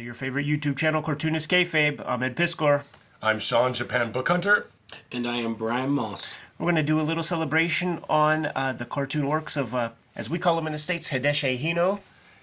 to 0.00 0.04
your 0.04 0.14
favorite 0.14 0.46
YouTube 0.46 0.78
channel, 0.78 1.02
Cartoonist 1.02 1.50
Kayfabe. 1.50 2.02
I'm 2.06 2.22
Ed 2.22 2.34
Piskor. 2.34 2.84
I'm 3.20 3.38
Sean 3.38 3.74
Japan 3.74 4.10
Book 4.10 4.28
Hunter. 4.28 4.66
And 5.12 5.28
I 5.28 5.36
am 5.36 5.54
Brian 5.54 5.90
Moss. 5.90 6.34
We're 6.58 6.64
going 6.64 6.76
to 6.76 6.82
do 6.82 6.98
a 6.98 7.02
little 7.02 7.22
celebration 7.22 8.02
on 8.08 8.46
uh, 8.46 8.72
the 8.72 8.86
cartoon 8.86 9.28
works 9.28 9.58
of, 9.58 9.74
uh, 9.74 9.90
as 10.16 10.30
we 10.30 10.38
call 10.38 10.56
them 10.56 10.66
in 10.66 10.72
the 10.72 10.78
States, 10.78 11.10
Hideshi 11.10 11.60
Hino, 11.60 12.00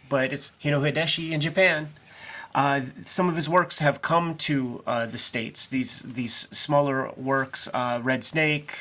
but 0.07 0.31
it's 0.31 0.51
Hino 0.63 0.79
Hideshi 0.81 1.31
in 1.31 1.41
Japan. 1.41 1.93
Uh, 2.53 2.81
some 3.05 3.27
of 3.27 3.35
his 3.35 3.49
works 3.49 3.79
have 3.79 4.03
come 4.03 4.35
to 4.35 4.83
uh, 4.85 5.07
the 5.07 5.17
States. 5.17 5.67
These 5.67 6.01
these 6.01 6.47
smaller 6.51 7.11
works, 7.17 7.67
uh, 7.73 7.99
Red 8.03 8.23
Snake, 8.23 8.77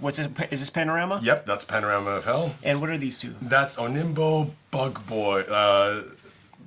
what's 0.00 0.16
this, 0.16 0.28
is 0.50 0.60
this 0.60 0.70
Panorama? 0.70 1.20
Yep, 1.22 1.46
that's 1.46 1.64
Panorama 1.64 2.10
of 2.10 2.24
Hell. 2.24 2.54
And 2.62 2.80
what 2.80 2.90
are 2.90 2.98
these 2.98 3.18
two? 3.18 3.34
That's 3.40 3.76
Onimbo 3.76 4.50
Bug 4.70 5.06
Boy, 5.06 5.42
uh, 5.42 6.04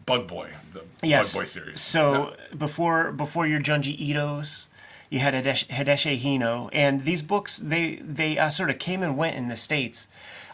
Bug 0.06 0.28
Boy, 0.28 0.50
the 0.74 0.84
Yes. 1.02 1.34
Bug 1.34 1.42
Boy 1.42 1.46
series. 1.46 1.82
So 1.82 2.36
before 2.58 3.12
before 3.12 3.48
your 3.48 3.60
Junji 3.62 3.98
Ito's, 4.00 4.70
you 5.10 5.20
had 5.20 5.34
Hideshi 5.34 6.20
Hino, 6.22 6.70
and 6.74 7.04
these 7.04 7.22
books 7.22 7.58
they 7.58 7.96
they 7.98 8.38
uh, 8.38 8.50
sort 8.50 8.70
of 8.70 8.80
came 8.80 9.04
and 9.04 9.18
went 9.18 9.36
in 9.36 9.48
the 9.48 9.58
states. 9.58 10.08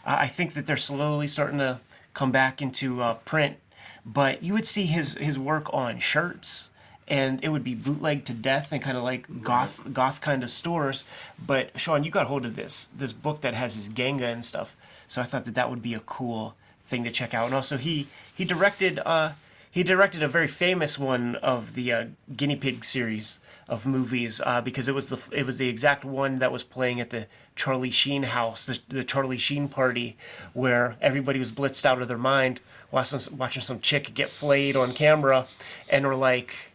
Uh, 0.04 0.16
I 0.20 0.26
think 0.26 0.54
that 0.54 0.66
they're 0.66 0.76
slowly 0.76 1.28
starting 1.28 1.58
to 1.58 1.80
come 2.14 2.32
back 2.32 2.60
into 2.62 3.02
uh, 3.02 3.14
print, 3.14 3.56
but 4.04 4.42
you 4.42 4.52
would 4.52 4.66
see 4.66 4.86
his 4.86 5.14
his 5.14 5.38
work 5.38 5.72
on 5.72 5.98
shirts. 5.98 6.70
And 7.08 7.42
it 7.42 7.48
would 7.48 7.64
be 7.64 7.74
bootleg 7.74 8.24
to 8.26 8.32
death 8.32 8.70
and 8.70 8.80
kind 8.80 8.96
of 8.96 9.02
like 9.02 9.42
goth 9.42 9.82
goth 9.92 10.20
kind 10.20 10.44
of 10.44 10.50
stores. 10.52 11.02
But 11.44 11.76
Sean, 11.80 12.04
you 12.04 12.10
got 12.12 12.28
hold 12.28 12.46
of 12.46 12.54
this 12.54 12.88
this 12.96 13.12
book 13.12 13.40
that 13.40 13.52
has 13.52 13.74
his 13.74 13.88
genga 13.88 14.26
and 14.26 14.44
stuff. 14.44 14.76
So 15.08 15.20
I 15.20 15.24
thought 15.24 15.44
that 15.46 15.56
that 15.56 15.68
would 15.70 15.82
be 15.82 15.92
a 15.92 15.98
cool 15.98 16.54
thing 16.90 17.04
to 17.04 17.10
check 17.10 17.32
out. 17.32 17.46
And 17.46 17.54
also 17.54 17.76
he 17.76 18.08
he 18.34 18.44
directed 18.44 18.98
uh, 19.06 19.32
he 19.70 19.82
directed 19.82 20.22
a 20.22 20.28
very 20.28 20.48
famous 20.48 20.98
one 20.98 21.36
of 21.36 21.74
the 21.74 21.92
uh, 21.92 22.04
guinea 22.36 22.56
pig 22.56 22.84
series 22.84 23.38
of 23.68 23.86
movies 23.86 24.40
uh, 24.44 24.60
because 24.60 24.88
it 24.88 24.94
was 24.94 25.08
the 25.08 25.18
it 25.30 25.46
was 25.46 25.56
the 25.58 25.68
exact 25.68 26.04
one 26.04 26.40
that 26.40 26.52
was 26.52 26.64
playing 26.64 27.00
at 27.00 27.10
the 27.10 27.26
Charlie 27.54 27.90
Sheen 27.90 28.24
house, 28.24 28.66
the, 28.66 28.80
the 28.88 29.04
Charlie 29.04 29.38
Sheen 29.38 29.68
party, 29.68 30.16
where 30.52 30.96
everybody 31.00 31.38
was 31.38 31.52
blitzed 31.52 31.86
out 31.86 32.02
of 32.02 32.08
their 32.08 32.18
mind 32.18 32.60
watching 32.90 33.20
watching 33.36 33.62
some 33.62 33.80
chick 33.80 34.12
get 34.14 34.28
flayed 34.28 34.76
on 34.76 34.92
camera, 34.92 35.46
and 35.88 36.06
were 36.06 36.16
like. 36.16 36.69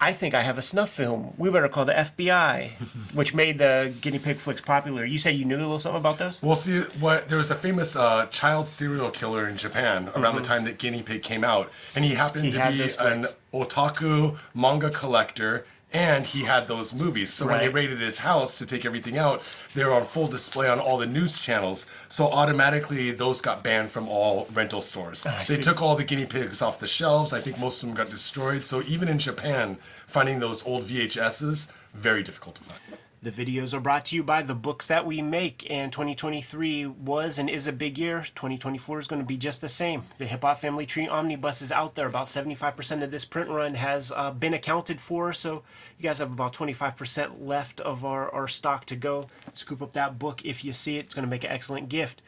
I 0.00 0.12
think 0.12 0.34
I 0.34 0.42
have 0.42 0.58
a 0.58 0.62
snuff 0.62 0.90
film. 0.90 1.32
We 1.38 1.48
better 1.50 1.68
call 1.68 1.84
the 1.84 1.94
FBI, 1.94 2.68
which 3.14 3.32
made 3.34 3.58
the 3.58 3.94
guinea 4.00 4.18
pig 4.18 4.36
flicks 4.36 4.60
popular. 4.60 5.04
You 5.04 5.18
said 5.18 5.36
you 5.36 5.44
knew 5.44 5.56
a 5.56 5.58
little 5.58 5.78
something 5.78 6.00
about 6.00 6.18
those? 6.18 6.42
We'll 6.42 6.56
see 6.56 6.80
what 7.00 7.28
there 7.28 7.38
was 7.38 7.50
a 7.50 7.54
famous 7.54 7.96
uh, 7.96 8.26
child 8.26 8.68
serial 8.68 9.10
killer 9.10 9.48
in 9.48 9.56
Japan 9.56 10.10
around 10.14 10.34
the 10.34 10.42
time 10.42 10.64
that 10.64 10.78
Guinea 10.78 11.02
Pig 11.02 11.22
came 11.22 11.44
out, 11.44 11.70
and 11.94 12.04
he 12.04 12.14
happened 12.14 12.44
Mm-hmm. 12.44 12.72
He 12.72 12.88
to 12.88 12.98
be 12.98 13.04
an 13.06 13.26
otaku 13.54 14.36
manga 14.54 14.90
collector. 14.90 15.64
And 15.94 16.26
he 16.26 16.42
had 16.42 16.66
those 16.66 16.92
movies. 16.92 17.32
So 17.32 17.46
when 17.46 17.60
they 17.60 17.68
raided 17.68 18.00
his 18.00 18.18
house 18.18 18.58
to 18.58 18.66
take 18.66 18.84
everything 18.84 19.16
out, 19.16 19.48
they 19.74 19.84
were 19.84 19.92
on 19.92 20.04
full 20.04 20.26
display 20.26 20.68
on 20.68 20.80
all 20.80 20.98
the 20.98 21.06
news 21.06 21.40
channels. 21.40 21.86
So 22.08 22.26
automatically, 22.26 23.12
those 23.12 23.40
got 23.40 23.62
banned 23.62 23.92
from 23.92 24.08
all 24.08 24.48
rental 24.52 24.82
stores. 24.82 25.22
Ah, 25.24 25.36
I 25.42 25.44
they 25.44 25.54
see. 25.54 25.62
took 25.62 25.80
all 25.80 25.94
the 25.94 26.02
guinea 26.02 26.26
pigs 26.26 26.60
off 26.62 26.80
the 26.80 26.88
shelves. 26.88 27.32
I 27.32 27.40
think 27.40 27.60
most 27.60 27.80
of 27.80 27.88
them 27.88 27.96
got 27.96 28.10
destroyed. 28.10 28.64
So 28.64 28.82
even 28.82 29.06
in 29.08 29.20
Japan, 29.20 29.76
finding 30.08 30.40
those 30.40 30.66
old 30.66 30.82
VHSs 30.82 31.70
very 31.94 32.24
difficult 32.24 32.56
to 32.56 32.62
find. 32.64 32.80
The 33.24 33.30
videos 33.30 33.72
are 33.72 33.80
brought 33.80 34.04
to 34.06 34.16
you 34.16 34.22
by 34.22 34.42
the 34.42 34.54
books 34.54 34.86
that 34.88 35.06
we 35.06 35.22
make, 35.22 35.66
and 35.70 35.90
2023 35.90 36.84
was 36.84 37.38
and 37.38 37.48
is 37.48 37.66
a 37.66 37.72
big 37.72 37.96
year. 37.96 38.18
2024 38.18 38.98
is 38.98 39.06
going 39.06 39.22
to 39.22 39.26
be 39.26 39.38
just 39.38 39.62
the 39.62 39.68
same. 39.70 40.02
The 40.18 40.26
Hip 40.26 40.42
Hop 40.42 40.60
Family 40.60 40.84
Tree 40.84 41.08
Omnibus 41.08 41.62
is 41.62 41.72
out 41.72 41.94
there. 41.94 42.06
About 42.06 42.26
75% 42.26 43.02
of 43.02 43.10
this 43.10 43.24
print 43.24 43.48
run 43.48 43.76
has 43.76 44.12
uh, 44.14 44.30
been 44.30 44.52
accounted 44.52 45.00
for, 45.00 45.32
so 45.32 45.62
you 45.98 46.02
guys 46.02 46.18
have 46.18 46.32
about 46.32 46.52
25% 46.52 47.40
left 47.40 47.80
of 47.80 48.04
our, 48.04 48.28
our 48.28 48.46
stock 48.46 48.84
to 48.84 48.94
go. 48.94 49.24
Scoop 49.54 49.80
up 49.80 49.94
that 49.94 50.18
book 50.18 50.44
if 50.44 50.62
you 50.62 50.72
see 50.72 50.98
it. 50.98 51.06
It's 51.06 51.14
going 51.14 51.24
to 51.24 51.30
make 51.30 51.44
an 51.44 51.50
excellent 51.50 51.88
gift. 51.88 52.20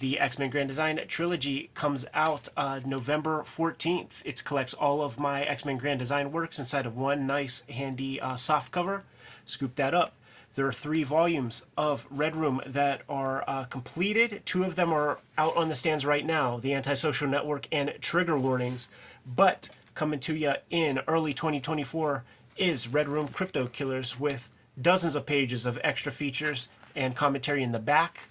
The 0.00 0.20
X 0.20 0.38
Men 0.38 0.50
Grand 0.50 0.68
Design 0.68 1.00
trilogy 1.08 1.70
comes 1.72 2.04
out 2.12 2.50
uh, 2.58 2.80
November 2.84 3.42
14th. 3.44 4.20
It 4.26 4.44
collects 4.44 4.74
all 4.74 5.00
of 5.00 5.18
my 5.18 5.44
X 5.44 5.64
Men 5.64 5.78
Grand 5.78 5.98
Design 5.98 6.30
works 6.30 6.58
inside 6.58 6.84
of 6.84 6.94
one 6.94 7.26
nice, 7.26 7.62
handy 7.70 8.20
uh, 8.20 8.36
soft 8.36 8.70
cover. 8.70 9.04
Scoop 9.46 9.76
that 9.76 9.94
up. 9.94 10.12
There 10.56 10.66
are 10.66 10.72
three 10.72 11.02
volumes 11.02 11.66
of 11.76 12.06
Red 12.10 12.34
Room 12.34 12.62
that 12.64 13.02
are 13.10 13.44
uh, 13.46 13.64
completed. 13.64 14.40
Two 14.46 14.64
of 14.64 14.74
them 14.74 14.90
are 14.90 15.18
out 15.36 15.54
on 15.54 15.68
the 15.68 15.76
stands 15.76 16.06
right 16.06 16.24
now 16.24 16.58
The 16.58 16.72
Antisocial 16.72 17.28
Network 17.28 17.68
and 17.70 17.92
Trigger 18.00 18.38
Warnings. 18.38 18.88
But 19.26 19.68
coming 19.94 20.18
to 20.20 20.34
you 20.34 20.54
in 20.70 21.00
early 21.06 21.34
2024 21.34 22.24
is 22.56 22.88
Red 22.88 23.06
Room 23.06 23.28
Crypto 23.28 23.66
Killers 23.66 24.18
with 24.18 24.48
dozens 24.80 25.14
of 25.14 25.26
pages 25.26 25.66
of 25.66 25.78
extra 25.84 26.10
features 26.10 26.70
and 26.94 27.14
commentary 27.14 27.62
in 27.62 27.72
the 27.72 27.78
back. 27.78 28.26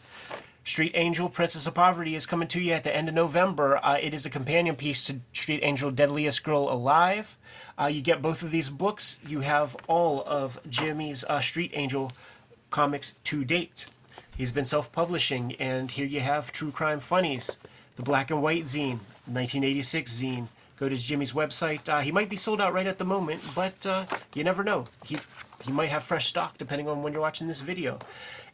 Street 0.65 0.93
Angel, 0.95 1.29
Princess 1.29 1.67
of 1.67 1.75
Poverty 1.75 2.15
is 2.15 2.25
coming 2.25 2.47
to 2.47 2.59
you 2.59 2.73
at 2.73 2.83
the 2.83 2.93
end 2.93 3.07
of 3.07 3.13
November. 3.13 3.79
Uh, 3.85 3.99
it 4.01 4.15
is 4.15 4.25
a 4.25 4.31
companion 4.31 4.75
piece 4.75 5.05
to 5.05 5.19
Street 5.31 5.59
Angel, 5.61 5.91
Deadliest 5.91 6.43
Girl 6.43 6.67
Alive. 6.71 7.37
Uh, 7.79 7.85
you 7.85 8.01
get 8.01 8.19
both 8.19 8.41
of 8.41 8.49
these 8.49 8.71
books. 8.71 9.19
You 9.27 9.41
have 9.41 9.77
all 9.87 10.23
of 10.25 10.59
Jimmy's 10.67 11.23
uh, 11.25 11.39
Street 11.39 11.69
Angel 11.75 12.11
comics 12.71 13.11
to 13.25 13.45
date. 13.45 13.85
He's 14.35 14.51
been 14.51 14.65
self 14.65 14.91
publishing, 14.91 15.55
and 15.59 15.91
here 15.91 16.07
you 16.07 16.21
have 16.21 16.51
True 16.51 16.71
Crime 16.71 16.99
Funnies, 16.99 17.59
the 17.95 18.01
Black 18.01 18.31
and 18.31 18.41
White 18.41 18.63
Zine, 18.65 18.99
1986 19.27 20.13
zine. 20.19 20.47
Go 20.79 20.89
to 20.89 20.95
Jimmy's 20.95 21.31
website. 21.31 21.87
Uh, 21.87 21.99
he 21.99 22.11
might 22.11 22.27
be 22.27 22.35
sold 22.35 22.59
out 22.59 22.73
right 22.73 22.87
at 22.87 22.97
the 22.97 23.05
moment, 23.05 23.41
but 23.53 23.85
uh, 23.85 24.05
you 24.33 24.43
never 24.43 24.63
know. 24.63 24.85
He, 25.05 25.17
he 25.63 25.71
might 25.71 25.89
have 25.89 26.03
fresh 26.03 26.25
stock 26.25 26.57
depending 26.57 26.89
on 26.89 27.03
when 27.03 27.13
you're 27.13 27.21
watching 27.21 27.47
this 27.47 27.61
video. 27.61 27.99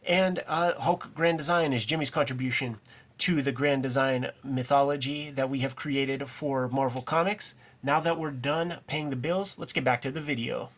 And 0.06 0.42
uh, 0.46 0.74
Hulk 0.74 1.10
Grand 1.14 1.38
Design 1.38 1.72
is 1.72 1.86
Jimmy's 1.86 2.10
contribution 2.10 2.78
to 3.18 3.40
the 3.40 3.52
Grand 3.52 3.82
Design 3.82 4.30
mythology 4.42 5.30
that 5.30 5.48
we 5.48 5.60
have 5.60 5.76
created 5.76 6.28
for 6.28 6.68
Marvel 6.68 7.02
Comics. 7.02 7.54
Now 7.82 8.00
that 8.00 8.18
we're 8.18 8.30
done 8.30 8.78
paying 8.86 9.10
the 9.10 9.16
bills, 9.16 9.58
let's 9.58 9.72
get 9.72 9.84
back 9.84 10.02
to 10.02 10.10
the 10.10 10.20
video. 10.20 10.70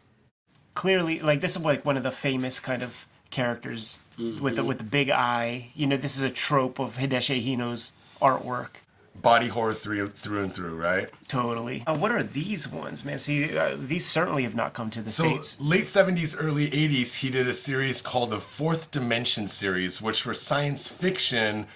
Clearly, 0.74 1.20
like 1.20 1.40
this 1.40 1.56
is 1.56 1.62
like 1.62 1.84
one 1.84 1.96
of 1.96 2.02
the 2.02 2.10
famous 2.10 2.60
kind 2.60 2.82
of 2.82 3.06
characters 3.30 4.00
with 4.18 4.56
the 4.56 4.64
with 4.64 4.78
the 4.78 4.84
big 4.84 5.10
eye. 5.10 5.70
You 5.74 5.86
know, 5.86 5.96
this 5.96 6.16
is 6.16 6.22
a 6.22 6.30
trope 6.30 6.78
of 6.78 6.96
Hideshi 6.96 7.42
Hino's 7.42 7.92
artwork. 8.20 8.83
Body 9.20 9.48
horror 9.48 9.72
through 9.74 10.08
through 10.08 10.42
and 10.42 10.52
through, 10.52 10.74
right? 10.76 11.08
Totally. 11.28 11.82
Uh, 11.86 11.96
what 11.96 12.10
are 12.12 12.22
these 12.22 12.68
ones, 12.68 13.04
man? 13.04 13.18
See, 13.18 13.56
uh, 13.56 13.74
these 13.78 14.04
certainly 14.06 14.42
have 14.42 14.54
not 14.54 14.74
come 14.74 14.90
to 14.90 15.00
the 15.02 15.10
So 15.10 15.24
states. 15.30 15.58
late 15.60 15.86
seventies, 15.86 16.36
early 16.36 16.66
eighties, 16.74 17.16
he 17.16 17.30
did 17.30 17.48
a 17.48 17.54
series 17.54 18.02
called 18.02 18.30
the 18.30 18.38
Fourth 18.40 18.90
Dimension 18.90 19.48
series, 19.48 20.02
which 20.02 20.26
were 20.26 20.34
science 20.34 20.88
fiction 20.90 21.66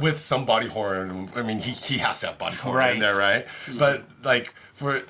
with 0.00 0.20
some 0.20 0.44
body 0.44 0.68
horror. 0.68 1.08
I 1.34 1.40
mean, 1.42 1.60
he, 1.60 1.70
he 1.70 1.98
has 1.98 2.20
to 2.20 2.26
have 2.28 2.38
body 2.38 2.56
horror 2.56 2.76
Right. 2.78 2.92
in 2.94 2.98
there, 2.98 3.16
right? 3.16 3.46
But 3.78 4.02
like 4.22 4.52
for 4.74 5.00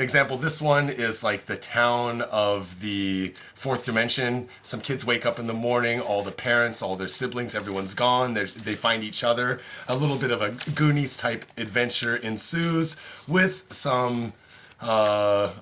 example, 0.00 0.36
this 0.36 0.60
one 0.60 0.88
is 0.88 1.22
like 1.22 1.46
the 1.46 1.56
town 1.56 2.22
of 2.22 2.80
the 2.80 3.34
fourth 3.54 3.84
dimension. 3.84 4.48
Some 4.62 4.80
kids 4.80 5.04
wake 5.04 5.26
up 5.26 5.38
in 5.38 5.46
the 5.46 5.54
morning, 5.54 6.00
all 6.00 6.22
the 6.22 6.30
parents, 6.30 6.82
all 6.82 6.96
their 6.96 7.08
siblings, 7.08 7.54
everyone's 7.54 7.94
gone. 7.94 8.34
They're, 8.34 8.46
they 8.46 8.74
find 8.74 9.04
each 9.04 9.22
other. 9.22 9.60
A 9.88 9.96
little 9.96 10.16
bit 10.16 10.30
of 10.30 10.42
a 10.42 10.50
Goonies 10.74 11.16
type 11.16 11.44
adventure 11.56 12.16
ensues 12.16 13.00
with 13.28 13.72
some, 13.72 14.32
uh, 14.80 15.52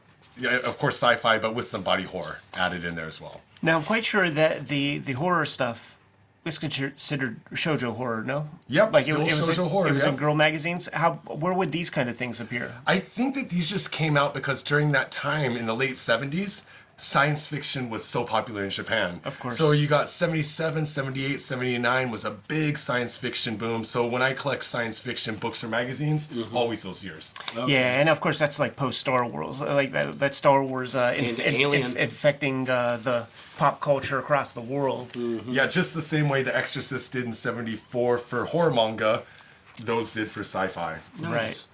of 0.64 0.78
course, 0.78 0.96
sci-fi, 0.96 1.38
but 1.38 1.54
with 1.54 1.64
some 1.64 1.82
body 1.82 2.04
horror 2.04 2.38
added 2.54 2.84
in 2.84 2.94
there 2.94 3.06
as 3.06 3.20
well. 3.20 3.40
Now, 3.60 3.76
I'm 3.76 3.84
quite 3.84 4.04
sure 4.04 4.30
that 4.30 4.68
the 4.68 4.98
the 4.98 5.12
horror 5.12 5.44
stuff 5.44 5.97
is 6.48 6.58
considered 6.58 7.40
shojo 7.52 7.94
horror. 7.94 8.24
No. 8.24 8.48
Yep, 8.68 8.96
still 8.98 9.20
in, 9.20 9.26
shoujo 9.28 9.68
horror, 9.68 9.88
It 9.88 9.92
was 9.92 10.04
in 10.04 10.16
girl 10.16 10.34
magazines. 10.34 10.88
How? 10.92 11.14
Where 11.26 11.52
would 11.54 11.72
these 11.72 11.90
kind 11.90 12.08
of 12.08 12.16
things 12.16 12.40
appear? 12.40 12.72
I 12.86 12.98
think 12.98 13.34
that 13.34 13.50
these 13.50 13.68
just 13.68 13.92
came 13.92 14.16
out 14.16 14.34
because 14.34 14.62
during 14.62 14.92
that 14.92 15.10
time 15.10 15.56
in 15.56 15.66
the 15.66 15.76
late 15.76 15.94
70s, 15.94 16.66
science 17.00 17.46
fiction 17.46 17.88
was 17.90 18.04
so 18.04 18.24
popular 18.24 18.64
in 18.64 18.70
Japan. 18.70 19.20
Of 19.24 19.38
course. 19.38 19.56
So 19.56 19.70
you 19.70 19.86
got 19.86 20.08
77, 20.08 20.84
78, 20.84 21.38
79 21.40 22.10
was 22.10 22.24
a 22.24 22.32
big 22.32 22.76
science 22.76 23.16
fiction 23.16 23.56
boom. 23.56 23.84
So 23.84 24.04
when 24.04 24.20
I 24.20 24.32
collect 24.32 24.64
science 24.64 24.98
fiction 24.98 25.36
books 25.36 25.62
or 25.62 25.68
magazines, 25.68 26.28
Mm-hmm. 26.28 26.56
always 26.56 26.82
those 26.82 27.04
years. 27.04 27.32
Yeah, 27.54 28.00
and 28.00 28.08
of 28.08 28.20
course 28.20 28.36
that's 28.38 28.58
like 28.58 28.74
post 28.74 28.98
Star 29.00 29.24
Wars, 29.24 29.60
like 29.62 29.92
that, 29.92 30.18
that 30.18 30.34
Star 30.34 30.62
Wars 30.62 30.96
uh, 30.96 31.14
inf- 31.16 31.38
And 31.38 31.54
inf- 31.54 31.60
Alien. 31.60 31.86
inf- 31.86 31.96
infecting 31.96 32.68
uh, 32.68 32.98
the 33.02 33.26
pop 33.56 33.80
culture 33.80 34.18
across 34.18 34.52
the 34.52 34.60
world. 34.60 35.16
Yeah, 35.46 35.66
just 35.66 35.94
the 35.94 36.02
same 36.02 36.28
way 36.28 36.42
The 36.42 36.54
Exorcist 36.56 37.12
did 37.12 37.24
in 37.24 37.32
74 37.32 38.18
for 38.18 38.44
horror 38.46 38.72
manga, 38.72 39.22
those 39.80 40.12
did 40.12 40.30
for 40.30 40.40
sci-fi. 40.40 40.98
Right. 41.20 41.64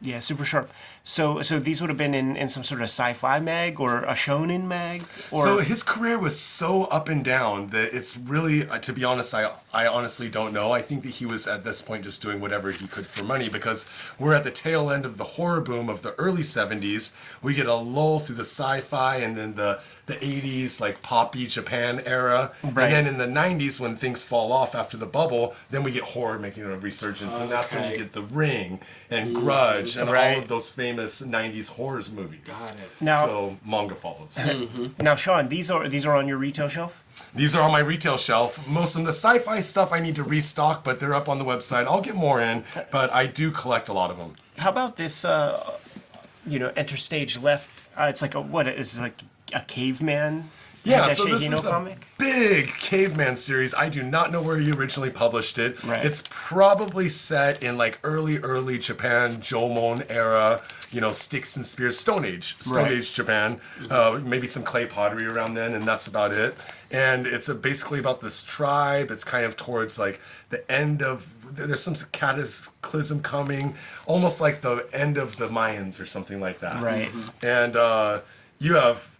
Yeah, 0.00 0.18
super 0.20 0.44
sharp. 0.44 0.70
So, 1.06 1.42
so 1.42 1.58
these 1.60 1.82
would 1.82 1.90
have 1.90 1.98
been 1.98 2.14
in, 2.14 2.34
in 2.34 2.48
some 2.48 2.64
sort 2.64 2.80
of 2.80 2.86
sci-fi 2.86 3.38
mag 3.38 3.78
or 3.78 4.04
a 4.04 4.14
shonen 4.14 4.64
mag, 4.64 5.02
or 5.30 5.42
So 5.42 5.58
his 5.58 5.82
career 5.82 6.18
was 6.18 6.40
so 6.40 6.84
up 6.84 7.10
and 7.10 7.22
down 7.22 7.66
that 7.68 7.94
it's 7.94 8.16
really, 8.16 8.66
uh, 8.66 8.78
to 8.78 8.92
be 8.94 9.04
honest, 9.04 9.34
I 9.34 9.50
I 9.74 9.86
honestly 9.88 10.28
don't 10.30 10.52
know. 10.54 10.70
I 10.72 10.80
think 10.80 11.02
that 11.02 11.10
he 11.16 11.26
was 11.26 11.46
at 11.48 11.62
this 11.64 11.82
point 11.82 12.04
just 12.04 12.22
doing 12.22 12.40
whatever 12.40 12.70
he 12.70 12.86
could 12.86 13.06
for 13.06 13.22
money 13.24 13.48
because 13.50 13.86
we're 14.20 14.32
at 14.34 14.44
the 14.44 14.50
tail 14.52 14.88
end 14.88 15.04
of 15.04 15.18
the 15.18 15.24
horror 15.24 15.60
boom 15.60 15.90
of 15.90 16.00
the 16.02 16.14
early 16.14 16.42
'70s. 16.42 17.12
We 17.42 17.52
get 17.54 17.66
a 17.66 17.74
lull 17.74 18.18
through 18.20 18.36
the 18.36 18.44
sci-fi 18.44 19.16
and 19.16 19.36
then 19.36 19.56
the 19.56 19.80
the 20.06 20.14
'80s 20.14 20.80
like 20.80 21.02
poppy 21.02 21.46
Japan 21.48 22.00
era, 22.06 22.52
Right. 22.62 22.84
and 22.92 22.92
then 22.92 23.06
in 23.08 23.18
the 23.18 23.26
'90s 23.40 23.80
when 23.80 23.96
things 23.96 24.22
fall 24.24 24.52
off 24.52 24.74
after 24.76 24.96
the 24.96 25.06
bubble, 25.06 25.54
then 25.70 25.82
we 25.82 25.90
get 25.90 26.04
horror 26.04 26.38
making 26.38 26.62
a 26.62 26.76
resurgence, 26.78 27.34
and 27.38 27.50
that's 27.50 27.74
when 27.74 27.90
you 27.90 27.98
get 27.98 28.12
The 28.12 28.22
Ring 28.22 28.78
and 29.10 29.34
Grudge 29.34 29.96
and 29.96 30.08
Right. 30.10 30.36
all 30.36 30.42
of 30.42 30.48
those 30.48 30.70
famous 30.70 30.93
'90s 30.96 31.68
horrors 31.70 32.10
movies. 32.10 32.56
Got 32.58 32.72
it. 32.72 32.76
now, 33.00 33.24
so 33.24 33.56
manga 33.64 33.94
follows. 33.94 34.38
now, 35.00 35.14
Sean, 35.14 35.48
these 35.48 35.70
are 35.70 35.88
these 35.88 36.06
are 36.06 36.16
on 36.16 36.28
your 36.28 36.38
retail 36.38 36.68
shelf. 36.68 37.04
These 37.34 37.54
are 37.56 37.62
on 37.62 37.72
my 37.72 37.80
retail 37.80 38.16
shelf. 38.16 38.66
Most 38.66 38.96
of 38.96 39.04
the 39.04 39.12
sci-fi 39.12 39.60
stuff 39.60 39.92
I 39.92 40.00
need 40.00 40.16
to 40.16 40.22
restock, 40.22 40.84
but 40.84 41.00
they're 41.00 41.14
up 41.14 41.28
on 41.28 41.38
the 41.38 41.44
website. 41.44 41.86
I'll 41.86 42.00
get 42.00 42.14
more 42.14 42.40
in, 42.40 42.64
but 42.90 43.12
I 43.12 43.26
do 43.26 43.50
collect 43.50 43.88
a 43.88 43.92
lot 43.92 44.10
of 44.10 44.16
them. 44.18 44.34
How 44.58 44.70
about 44.70 44.96
this? 44.96 45.24
Uh, 45.24 45.76
you 46.46 46.58
know, 46.58 46.72
enter 46.76 46.96
stage 46.96 47.38
left. 47.38 47.84
Uh, 47.96 48.06
it's 48.08 48.22
like 48.22 48.34
a 48.34 48.40
what 48.40 48.66
is 48.68 48.98
it 48.98 49.00
like 49.00 49.22
a 49.52 49.60
caveman? 49.62 50.50
Yeah, 50.84 51.08
so 51.08 51.24
this 51.24 51.48
Hino 51.48 51.54
is 51.54 51.64
a 51.64 51.70
comic. 51.70 52.06
big 52.18 52.68
caveman 52.68 53.36
series. 53.36 53.74
I 53.74 53.88
do 53.88 54.02
not 54.02 54.30
know 54.30 54.42
where 54.42 54.58
he 54.58 54.70
originally 54.70 55.08
published 55.08 55.58
it. 55.58 55.82
Right. 55.82 56.04
It's 56.04 56.22
probably 56.28 57.08
set 57.08 57.62
in 57.62 57.78
like 57.78 57.98
early, 58.04 58.36
early 58.38 58.78
Japan, 58.78 59.38
Jomon 59.38 60.04
era, 60.10 60.60
you 60.94 61.00
know, 61.00 61.12
sticks 61.12 61.56
and 61.56 61.66
spears, 61.66 61.98
Stone 61.98 62.24
Age, 62.24 62.56
Stone 62.60 62.84
Right. 62.84 62.92
Age 62.92 63.12
Japan. 63.12 63.60
Uh, 63.90 64.20
maybe 64.22 64.46
some 64.46 64.62
clay 64.62 64.86
pottery 64.86 65.26
around 65.26 65.54
then, 65.54 65.74
and 65.74 65.84
that's 65.84 66.06
about 66.06 66.32
it. 66.32 66.54
And 66.90 67.26
it's 67.26 67.48
uh 67.48 67.54
basically 67.54 67.98
about 67.98 68.20
this 68.20 68.42
tribe. 68.42 69.10
It's 69.10 69.24
kind 69.24 69.44
of 69.44 69.56
towards 69.56 69.98
like 69.98 70.20
the 70.50 70.70
end 70.70 71.02
of. 71.02 71.34
There's 71.50 71.82
some 71.82 71.96
cataclysm 72.12 73.20
coming, 73.20 73.74
almost 74.06 74.40
like 74.40 74.60
the 74.60 74.86
end 74.92 75.18
of 75.18 75.36
the 75.36 75.48
Mayans 75.48 76.00
or 76.00 76.06
something 76.06 76.40
like 76.40 76.60
that. 76.60 76.80
Right. 76.80 77.10
And 77.42 77.76
uh, 77.76 78.20
you 78.58 78.74
have 78.74 79.10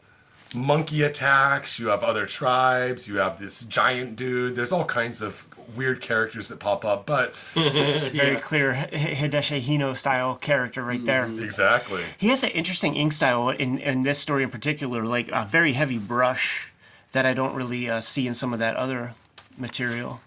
monkey 0.55 1.03
attacks, 1.03 1.79
you 1.79 1.89
have 1.89 2.03
other 2.03 2.27
tribes, 2.27 3.09
you 3.09 3.17
have 3.17 3.39
this 3.39 3.65
giant 3.65 4.17
dude. 4.17 4.55
There's 4.57 4.73
all 4.73 4.85
kinds 4.85 5.21
of 5.21 5.47
weird 5.77 6.01
characters 6.01 6.49
that 6.49 6.61
pop 6.61 6.85
up, 6.85 7.07
but 7.07 7.35
Very 7.55 8.37
clear 8.37 8.89
H- 8.93 9.19
Hideshi 9.19 9.61
Hino 9.61 9.97
style 9.97 10.35
character 10.37 10.83
right 10.85 11.05
there. 11.05 11.27
exactly. 11.27 12.03
He 12.19 12.29
has 12.29 12.43
an 12.45 12.51
interesting 12.51 12.95
ink 12.97 13.13
style 13.13 13.49
in, 13.51 13.79
in 13.79 14.03
this 14.03 14.19
story 14.19 14.43
in 14.43 14.51
particular, 14.51 15.05
like 15.05 15.29
a 15.33 15.45
very 15.45 15.73
heavy 15.73 15.99
brush 15.99 16.73
that 17.13 17.25
I 17.27 17.33
don't 17.35 17.55
really 17.55 17.89
uh, 17.89 18.01
see 18.01 18.27
in 18.27 18.35
some 18.35 18.53
of 18.53 18.59
that 18.59 18.77
other 18.77 19.13
material. 19.57 20.21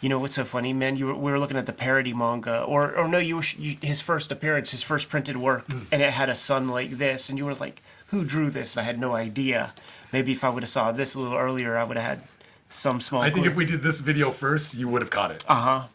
You 0.00 0.08
know 0.08 0.18
what's 0.18 0.36
so 0.36 0.44
funny, 0.44 0.72
man? 0.72 0.96
You 0.96 1.06
were, 1.06 1.14
we 1.14 1.30
were 1.30 1.38
looking 1.38 1.58
at 1.58 1.66
the 1.66 1.74
parody 1.74 2.14
manga, 2.14 2.62
or 2.62 2.96
or 2.96 3.06
no, 3.06 3.18
you 3.18 3.36
were 3.36 3.42
sh- 3.42 3.58
you, 3.58 3.76
his 3.82 4.00
first 4.00 4.32
appearance, 4.32 4.70
his 4.70 4.82
first 4.82 5.10
printed 5.10 5.36
work, 5.36 5.68
and 5.68 6.00
it 6.00 6.10
had 6.12 6.30
a 6.30 6.36
son 6.36 6.68
like 6.68 6.92
this, 6.92 7.28
and 7.28 7.36
you 7.38 7.44
were 7.44 7.54
like, 7.54 7.82
"Who 8.06 8.24
drew 8.24 8.48
this?" 8.48 8.76
And 8.76 8.82
I 8.82 8.86
had 8.86 8.98
no 8.98 9.14
idea. 9.14 9.74
Maybe 10.10 10.32
if 10.32 10.42
I 10.42 10.48
would 10.48 10.62
have 10.62 10.70
saw 10.70 10.90
this 10.90 11.14
a 11.14 11.20
little 11.20 11.36
earlier, 11.36 11.76
I 11.76 11.84
would 11.84 11.98
have 11.98 12.08
had 12.10 12.22
some 12.70 13.00
small. 13.00 13.20
I 13.20 13.26
think 13.30 13.44
clue. 13.44 13.50
if 13.50 13.56
we 13.56 13.64
did 13.66 13.82
this 13.82 14.00
video 14.00 14.30
first, 14.30 14.74
you 14.74 14.88
would 14.88 15.02
have 15.02 15.10
caught 15.10 15.30
it. 15.30 15.44
Uh 15.46 15.54
huh. 15.54 15.86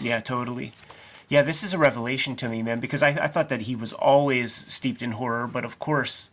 Yeah, 0.00 0.20
totally. 0.20 0.72
Yeah, 1.28 1.42
this 1.42 1.62
is 1.62 1.74
a 1.74 1.78
revelation 1.78 2.34
to 2.36 2.48
me, 2.48 2.62
man, 2.62 2.80
because 2.80 3.02
I, 3.02 3.10
I 3.10 3.26
thought 3.26 3.50
that 3.50 3.62
he 3.62 3.76
was 3.76 3.92
always 3.92 4.52
steeped 4.52 5.02
in 5.02 5.12
horror, 5.12 5.46
but 5.46 5.64
of 5.64 5.78
course, 5.78 6.30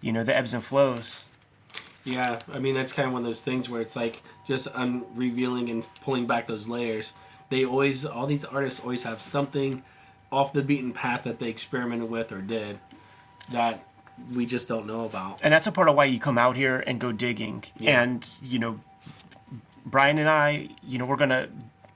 you 0.00 0.12
know, 0.12 0.24
the 0.24 0.34
ebbs 0.34 0.54
and 0.54 0.64
flows. 0.64 1.24
Yeah, 2.04 2.38
I 2.52 2.58
mean 2.58 2.74
that's 2.74 2.92
kind 2.92 3.06
of 3.06 3.12
one 3.12 3.22
of 3.22 3.26
those 3.26 3.42
things 3.42 3.68
where 3.68 3.80
it's 3.80 3.96
like 3.96 4.22
just 4.46 4.68
unrevealing 4.74 5.70
and 5.70 5.86
pulling 6.02 6.26
back 6.26 6.46
those 6.46 6.68
layers. 6.68 7.12
They 7.50 7.64
always, 7.64 8.06
all 8.06 8.26
these 8.26 8.44
artists 8.44 8.80
always 8.80 9.02
have 9.02 9.20
something 9.20 9.82
off 10.30 10.52
the 10.52 10.62
beaten 10.62 10.92
path 10.92 11.24
that 11.24 11.38
they 11.38 11.48
experimented 11.48 12.10
with 12.10 12.32
or 12.32 12.40
did 12.40 12.78
that 13.50 13.82
we 14.34 14.46
just 14.46 14.68
don't 14.68 14.86
know 14.86 15.04
about. 15.04 15.40
And 15.42 15.52
that's 15.52 15.66
a 15.66 15.72
part 15.72 15.88
of 15.88 15.94
why 15.94 16.04
you 16.04 16.18
come 16.18 16.38
out 16.38 16.56
here 16.56 16.82
and 16.86 17.00
go 17.00 17.12
digging. 17.12 17.64
Yeah. 17.78 18.02
And, 18.02 18.28
you 18.42 18.58
know, 18.58 18.80
Brian 19.90 20.18
and 20.18 20.28
I, 20.28 20.70
you 20.82 20.98
know, 20.98 21.06
we're 21.06 21.16
going 21.16 21.30
to 21.30 21.48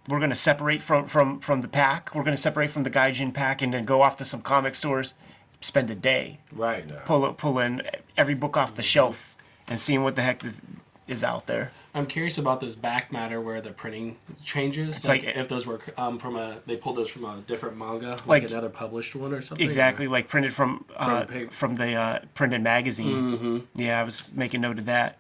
we're 0.09 0.19
going 0.19 0.31
to 0.31 0.37
separate 0.37 0.83
from, 0.83 1.07
from, 1.07 1.39
from 1.39 1.61
the 1.61 1.69
pack. 1.69 2.13
We're 2.13 2.25
going 2.25 2.35
to 2.37 2.43
separate 2.43 2.71
from 2.71 2.83
the 2.83 2.91
Gaijin 2.91 3.33
pack 3.33 3.63
and 3.63 3.73
then 3.73 3.85
go 3.85 4.03
off 4.03 4.17
to 4.17 4.25
some 4.25 4.43
comic 4.43 4.75
stores, 4.75 5.15
spend 5.61 5.91
a 5.91 5.95
day, 5.95 6.41
Right. 6.51 6.85
pull 7.05 7.33
pull 7.35 7.61
in 7.61 7.83
every 8.17 8.35
book 8.35 8.57
off 8.57 8.75
the 8.75 8.83
shelf 8.83 9.37
and 9.69 9.79
seeing 9.79 10.03
what 10.03 10.17
the 10.17 10.23
heck 10.23 10.45
is- 10.45 10.61
is 11.09 11.23
out 11.23 11.47
there. 11.47 11.71
I'm 11.95 12.07
curious 12.07 12.39
about 12.39 12.61
this 12.61 12.75
back 12.75 13.13
matter 13.13 13.41
where 13.41 13.61
the 13.61 13.71
printing 13.71 14.17
changes. 14.43 14.97
It's 14.97 15.09
like- 15.09 15.23
if 15.25 15.49
those 15.49 15.67
were 15.67 15.81
um, 15.97 16.19
from 16.19 16.35
a 16.37 16.61
they 16.67 16.77
pulled 16.77 16.97
those 16.97 17.11
from 17.11 17.25
a 17.25 17.37
different 17.47 17.77
manga, 17.77 18.11
like, 18.11 18.27
Like- 18.27 18.51
another 18.51 18.71
published 18.71 19.15
one 19.15 19.33
or 19.33 19.41
something. 19.41 19.65
Exactly, 19.65 20.09
like 20.09 20.27
printed 20.27 20.53
from 20.53 20.85
uh, 20.97 21.27
From 21.27 21.49
from, 21.49 21.75
the 21.77 21.95
uh, 21.95 22.19
printed 22.35 22.63
magazine. 22.63 23.69
Yeah, 23.75 24.01
I 24.01 24.03
was 24.05 24.33
making 24.33 24.63
note 24.63 24.79
of 24.79 24.87
that. 24.87 25.19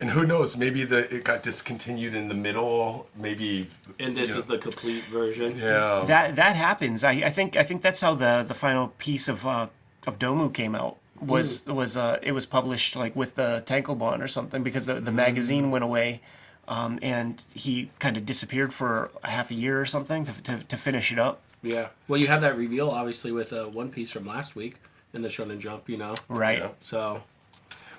And 0.00 0.10
who 0.10 0.24
knows? 0.24 0.56
Maybe 0.56 0.84
the 0.84 1.12
it 1.12 1.24
got 1.24 1.42
discontinued 1.42 2.14
in 2.14 2.28
the 2.28 2.34
middle. 2.34 3.08
Maybe. 3.16 3.68
And 3.98 4.16
this 4.16 4.28
you 4.28 4.34
know, 4.36 4.40
is 4.40 4.44
the 4.46 4.58
complete 4.58 5.04
version. 5.04 5.58
Yeah. 5.58 6.04
That 6.06 6.36
that 6.36 6.54
happens. 6.54 7.02
I, 7.02 7.12
I 7.12 7.30
think 7.30 7.56
I 7.56 7.64
think 7.64 7.82
that's 7.82 8.00
how 8.00 8.14
the 8.14 8.44
the 8.46 8.54
final 8.54 8.88
piece 8.98 9.28
of 9.28 9.44
uh, 9.46 9.66
of 10.06 10.18
Domu 10.18 10.52
came 10.54 10.74
out. 10.74 10.98
Was 11.20 11.66
was 11.66 11.96
uh, 11.96 12.18
it 12.22 12.30
was 12.30 12.46
published 12.46 12.94
like 12.94 13.16
with 13.16 13.34
the 13.34 13.64
Tankobon 13.66 14.22
or 14.22 14.28
something 14.28 14.62
because 14.62 14.86
the 14.86 15.00
the 15.00 15.10
magazine 15.10 15.72
went 15.72 15.82
away, 15.82 16.20
um, 16.68 17.00
and 17.02 17.42
he 17.54 17.90
kind 17.98 18.16
of 18.16 18.24
disappeared 18.24 18.72
for 18.72 19.10
a 19.24 19.30
half 19.30 19.50
a 19.50 19.54
year 19.54 19.80
or 19.80 19.84
something 19.86 20.24
to, 20.26 20.42
to, 20.42 20.62
to 20.62 20.76
finish 20.76 21.10
it 21.10 21.18
up. 21.18 21.40
Yeah. 21.60 21.88
Well, 22.06 22.20
you 22.20 22.28
have 22.28 22.40
that 22.42 22.56
reveal 22.56 22.88
obviously 22.88 23.32
with 23.32 23.52
uh, 23.52 23.64
One 23.64 23.90
Piece 23.90 24.12
from 24.12 24.26
last 24.26 24.54
week 24.54 24.76
in 25.12 25.22
the 25.22 25.28
Shonen 25.28 25.58
Jump. 25.58 25.88
You 25.88 25.96
know. 25.96 26.14
Right. 26.28 26.60
Yeah. 26.60 26.68
So 26.80 27.24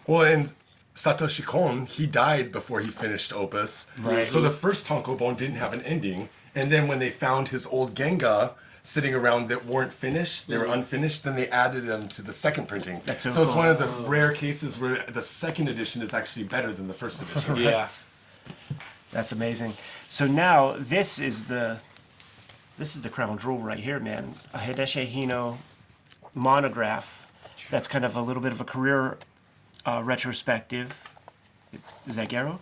Well, 0.08 0.22
and 0.22 0.54
Satoshi 1.00 1.46
Kon, 1.46 1.86
he 1.86 2.06
died 2.06 2.52
before 2.52 2.82
he 2.82 2.90
finished 2.90 3.32
Opus. 3.32 3.90
Right. 4.02 4.28
So 4.28 4.42
the 4.42 4.50
first 4.50 4.86
Tankobon 4.86 5.38
didn't 5.38 5.56
have 5.56 5.72
an 5.72 5.82
ending. 5.84 6.28
And 6.54 6.70
then 6.70 6.90
when 6.90 7.00
they 7.00 7.10
found 7.10 7.50
his 7.50 7.66
old 7.68 7.96
Genga 7.96 8.56
sitting 8.84 9.16
around 9.16 9.48
that 9.48 9.66
weren't 9.66 9.94
finished, 9.94 10.50
they 10.50 10.58
were 10.58 10.66
mm-hmm. 10.66 10.74
unfinished, 10.74 11.24
then 11.24 11.38
they 11.38 11.48
added 11.48 11.86
them 11.86 12.10
to 12.10 12.22
the 12.22 12.34
second 12.34 12.68
printing. 12.68 13.00
That's 13.06 13.24
so 13.24 13.30
so 13.30 13.42
it's 13.44 13.54
cool. 13.54 13.62
one 13.62 13.70
of 13.70 13.80
the 13.80 13.88
rare 14.10 14.34
cases 14.34 14.78
where 14.78 15.06
the 15.08 15.22
second 15.22 15.70
edition 15.70 16.02
is 16.02 16.14
actually 16.14 16.44
better 16.44 16.74
than 16.74 16.90
the 16.90 16.94
first 16.94 17.22
edition. 17.32 17.56
yeah. 17.56 17.88
That's 19.14 19.32
amazing. 19.32 19.76
So 20.10 20.28
now 20.28 20.76
this 20.78 21.18
is 21.18 21.46
the 21.46 21.80
this 22.78 22.98
is 22.98 23.04
the 23.04 23.10
crown 23.10 23.38
jewel 23.38 23.60
right 23.60 23.80
here, 23.80 24.02
man. 24.02 24.34
A 24.54 24.58
Hideshi 24.58 25.08
Hino 25.08 25.60
monograph. 26.36 27.26
That's 27.70 27.88
kind 27.88 28.04
of 28.04 28.18
a 28.18 28.22
little 28.22 28.42
bit 28.42 28.52
of 28.52 28.60
a 28.60 28.66
career 28.66 29.18
uh, 29.90 30.02
retrospective. 30.04 31.10
Is 32.08 32.16
that 32.16 32.30
Garo? 32.30 32.60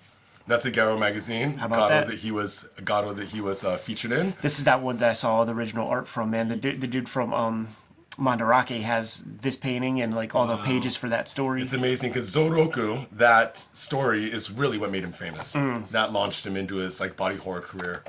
That's 0.47 0.65
a 0.65 0.71
Garo 0.71 0.97
magazine. 0.97 1.55
How 1.55 1.65
about 1.65 1.91
Garo 1.91 2.07
that? 2.07 2.17
he 2.19 2.31
was 2.31 2.69
Garo 2.79 3.15
that 3.15 3.29
he 3.29 3.41
was 3.41 3.63
uh, 3.63 3.77
featured 3.77 4.11
in. 4.11 4.33
This 4.41 4.59
is 4.59 4.65
that 4.65 4.81
one 4.81 4.97
that 4.97 5.09
I 5.09 5.13
saw 5.13 5.43
the 5.43 5.53
original 5.53 5.87
art 5.87 6.07
from, 6.07 6.31
man. 6.31 6.47
The, 6.47 6.55
du- 6.55 6.77
the 6.77 6.87
dude 6.87 7.09
from 7.09 7.33
um, 7.33 7.67
Mandarake 8.17 8.81
has 8.81 9.23
this 9.25 9.57
painting 9.57 10.01
and 10.01 10.13
like 10.15 10.35
all 10.35 10.47
the 10.47 10.57
pages 10.57 10.95
for 10.95 11.09
that 11.09 11.27
story. 11.27 11.61
It's 11.61 11.73
amazing 11.73 12.11
because 12.11 12.33
Zoroku, 12.33 13.07
that 13.11 13.57
story 13.73 14.31
is 14.31 14.49
really 14.49 14.77
what 14.77 14.89
made 14.89 15.03
him 15.03 15.11
famous. 15.11 15.55
Mm. 15.55 15.89
That 15.89 16.13
launched 16.13 16.45
him 16.45 16.55
into 16.55 16.77
his 16.77 17.01
like 17.01 17.17
body 17.17 17.35
horror 17.35 17.61
career. 17.61 18.03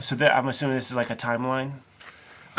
so 0.00 0.16
that, 0.16 0.34
I'm 0.34 0.48
assuming 0.48 0.74
this 0.76 0.90
is 0.90 0.96
like 0.96 1.10
a 1.10 1.16
timeline. 1.16 1.74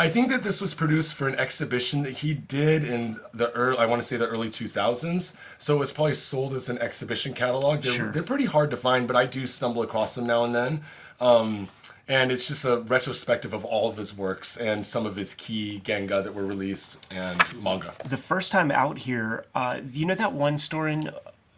I 0.00 0.08
think 0.08 0.30
that 0.30 0.42
this 0.42 0.62
was 0.62 0.72
produced 0.72 1.12
for 1.12 1.28
an 1.28 1.34
exhibition 1.34 2.04
that 2.04 2.12
he 2.12 2.32
did 2.32 2.84
in 2.84 3.18
the 3.34 3.50
early, 3.50 3.76
I 3.76 3.84
want 3.84 4.00
to 4.00 4.08
say 4.08 4.16
the 4.16 4.26
early 4.26 4.48
2000s. 4.48 5.36
So 5.58 5.76
it 5.76 5.78
was 5.78 5.92
probably 5.92 6.14
sold 6.14 6.54
as 6.54 6.70
an 6.70 6.78
exhibition 6.78 7.34
catalog. 7.34 7.82
They're, 7.82 7.92
Sure. 7.92 8.10
they're 8.10 8.22
pretty 8.22 8.46
hard 8.46 8.70
to 8.70 8.78
find, 8.78 9.06
but 9.06 9.14
I 9.14 9.26
do 9.26 9.46
stumble 9.46 9.82
across 9.82 10.14
them 10.14 10.26
now 10.26 10.42
and 10.44 10.54
then. 10.54 10.80
Um, 11.20 11.68
and 12.08 12.32
it's 12.32 12.48
just 12.48 12.64
a 12.64 12.78
retrospective 12.78 13.52
of 13.52 13.62
all 13.66 13.90
of 13.90 13.98
his 13.98 14.16
works 14.16 14.56
and 14.56 14.86
some 14.86 15.04
of 15.04 15.16
his 15.16 15.34
key 15.34 15.80
Genga 15.84 16.22
that 16.22 16.34
were 16.34 16.46
released 16.46 17.06
and 17.12 17.38
manga. 17.62 17.92
the 18.02 18.16
first 18.16 18.52
time 18.52 18.70
out 18.70 19.00
here, 19.00 19.44
uh, 19.54 19.82
you 19.92 20.06
know 20.06 20.14
that 20.14 20.32
one 20.32 20.56
store 20.56 20.88
in 20.88 21.10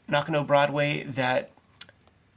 Nakano 0.09 0.43
Broadway 0.43 1.05
that 1.05 1.51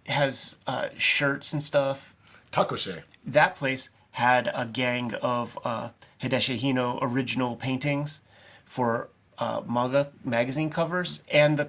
has 0.06 0.56
uh, 0.68 0.90
shirts 0.96 1.52
and 1.52 1.64
stuff. 1.64 2.14
Takoshe. 2.52 3.02
That 3.26 3.56
place 3.56 3.90
had 4.16 4.50
a 4.54 4.66
gang 4.66 5.14
of 5.16 5.60
uh, 5.66 5.90
Hideshi 6.22 6.58
Hino 6.60 6.98
original 7.02 7.56
paintings 7.58 8.22
for 8.66 9.10
uh, 9.38 9.62
manga 9.68 10.08
magazine 10.24 10.70
covers 10.70 11.22
and 11.30 11.58
the 11.60 11.68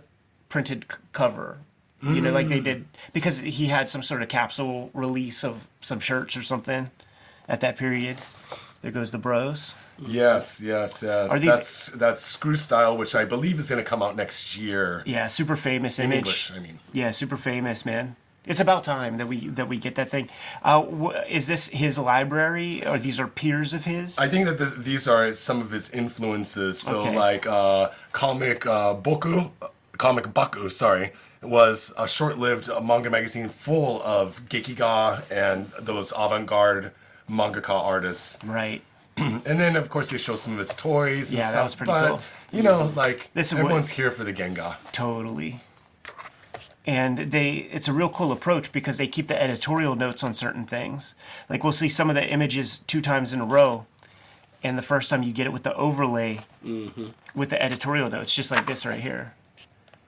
printed 0.49 0.85
c- 0.91 0.97
cover. 1.13 1.59
You 2.03 2.21
know, 2.21 2.31
like 2.31 2.47
they 2.49 2.61
did 2.61 2.85
because 3.13 3.41
he 3.41 3.67
had 3.67 3.89
some 3.89 4.03
sort 4.03 4.23
of 4.23 4.29
capsule 4.29 4.91
release 4.95 5.43
of 5.43 5.67
some 5.81 5.99
shirts 5.99 6.37
or 6.37 6.43
something 6.45 6.91
at 7.49 7.61
that 7.63 7.77
period. 7.77 8.17
There 8.81 8.93
goes 8.93 9.11
the 9.11 9.19
bros. 9.19 9.75
Yes, 10.07 10.61
yes, 10.63 11.03
yes. 11.03 11.33
Are 11.33 11.39
these- 11.41 11.53
that's 11.57 11.87
that's 11.89 12.23
Screw 12.23 12.55
Style, 12.55 12.97
which 12.97 13.17
I 13.17 13.25
believe 13.25 13.59
is 13.59 13.69
going 13.71 13.83
to 13.83 13.89
come 13.91 14.03
out 14.05 14.15
next 14.15 14.57
year. 14.57 15.03
Yeah, 15.05 15.27
super 15.27 15.57
famous 15.57 15.99
In 15.99 16.05
image. 16.13 16.19
English, 16.19 16.53
I 16.55 16.59
mean. 16.61 16.79
Yeah, 16.93 17.11
super 17.11 17.37
famous, 17.37 17.85
man. 17.85 18.15
It's 18.47 18.61
about 18.61 18.85
time 18.85 19.19
that 19.19 19.27
we 19.27 19.49
that 19.49 19.69
we 19.69 19.77
get 19.79 19.95
that 19.97 20.09
thing. 20.09 20.29
Uh, 20.63 20.83
wh- 20.83 21.17
is 21.29 21.47
this 21.49 21.69
his 21.69 21.99
library, 21.99 22.87
or 22.87 22.97
these 22.99 23.19
are 23.19 23.27
peers 23.27 23.75
of 23.75 23.85
his? 23.85 24.17
I 24.19 24.29
think 24.29 24.47
that 24.47 24.59
this, 24.59 24.73
these 24.77 25.09
are 25.09 25.33
some 25.33 25.61
of 25.61 25.71
his 25.73 25.91
influences. 25.91 26.81
So, 26.81 27.01
Okay. 27.01 27.17
like 27.17 27.47
uh, 27.47 27.91
comic 28.13 28.65
uh, 28.67 28.95
Boku, 28.95 29.51
uh, 29.61 29.69
comic 29.99 30.33
Baku, 30.33 30.69
sorry, 30.69 31.13
was 31.43 31.93
a 31.99 32.07
short-lived 32.07 32.69
uh, 32.71 32.81
manga 32.81 33.11
magazine 33.11 33.49
full 33.49 34.01
of 34.03 34.41
gekiga 34.49 35.23
and 35.31 35.67
those 35.81 36.13
avant-garde 36.17 36.93
mangaka 37.29 37.71
artists. 37.75 38.39
right. 38.45 38.83
And 39.19 39.59
then, 39.59 39.77
of 39.77 39.89
course, 39.89 40.11
they 40.11 40.19
show 40.19 40.37
some 40.37 40.53
of 40.53 40.59
his 40.59 40.75
toys. 40.75 41.31
And 41.33 41.39
Yeah, 41.41 41.51
that 41.53 41.63
was 41.63 41.75
pretty 41.75 41.91
but, 41.91 42.09
cool. 42.09 42.21
You 42.53 42.63
know, 42.63 42.93
like 42.95 43.31
This 43.35 43.49
is 43.49 43.55
what- 43.55 43.61
everyone's 43.61 43.91
here 43.91 44.11
for 44.11 44.25
the 44.25 44.33
Genga. 44.33 44.77
Totally. 44.93 45.61
And 46.87 47.33
they 47.33 47.69
it's 47.73 47.89
a 47.89 47.93
real 47.93 48.09
cool 48.09 48.31
approach 48.31 48.71
because 48.71 48.97
they 48.97 49.09
keep 49.09 49.27
the 49.27 49.41
editorial 49.43 49.97
notes 49.97 50.23
on 50.23 50.35
certain 50.35 50.65
things. 50.65 51.15
Like 51.51 51.65
we'll 51.65 51.73
see 51.73 51.89
some 51.89 52.09
of 52.09 52.15
the 52.17 52.25
images 52.27 52.79
two 52.81 53.01
times 53.01 53.33
in 53.33 53.41
a 53.41 53.45
row 53.45 53.87
and 54.63 54.79
the 54.79 54.83
first 54.83 55.11
time 55.11 55.23
you 55.23 55.33
get 55.33 55.47
it 55.47 55.53
with 55.53 55.63
the 55.65 55.75
overlay 55.75 56.41
with 57.35 57.51
the 57.51 57.63
editorial 57.63 58.09
notes 58.11 58.35
just 58.35 58.51
like 58.51 58.67
this 58.67 58.87
right 58.87 59.01
here. 59.01 59.35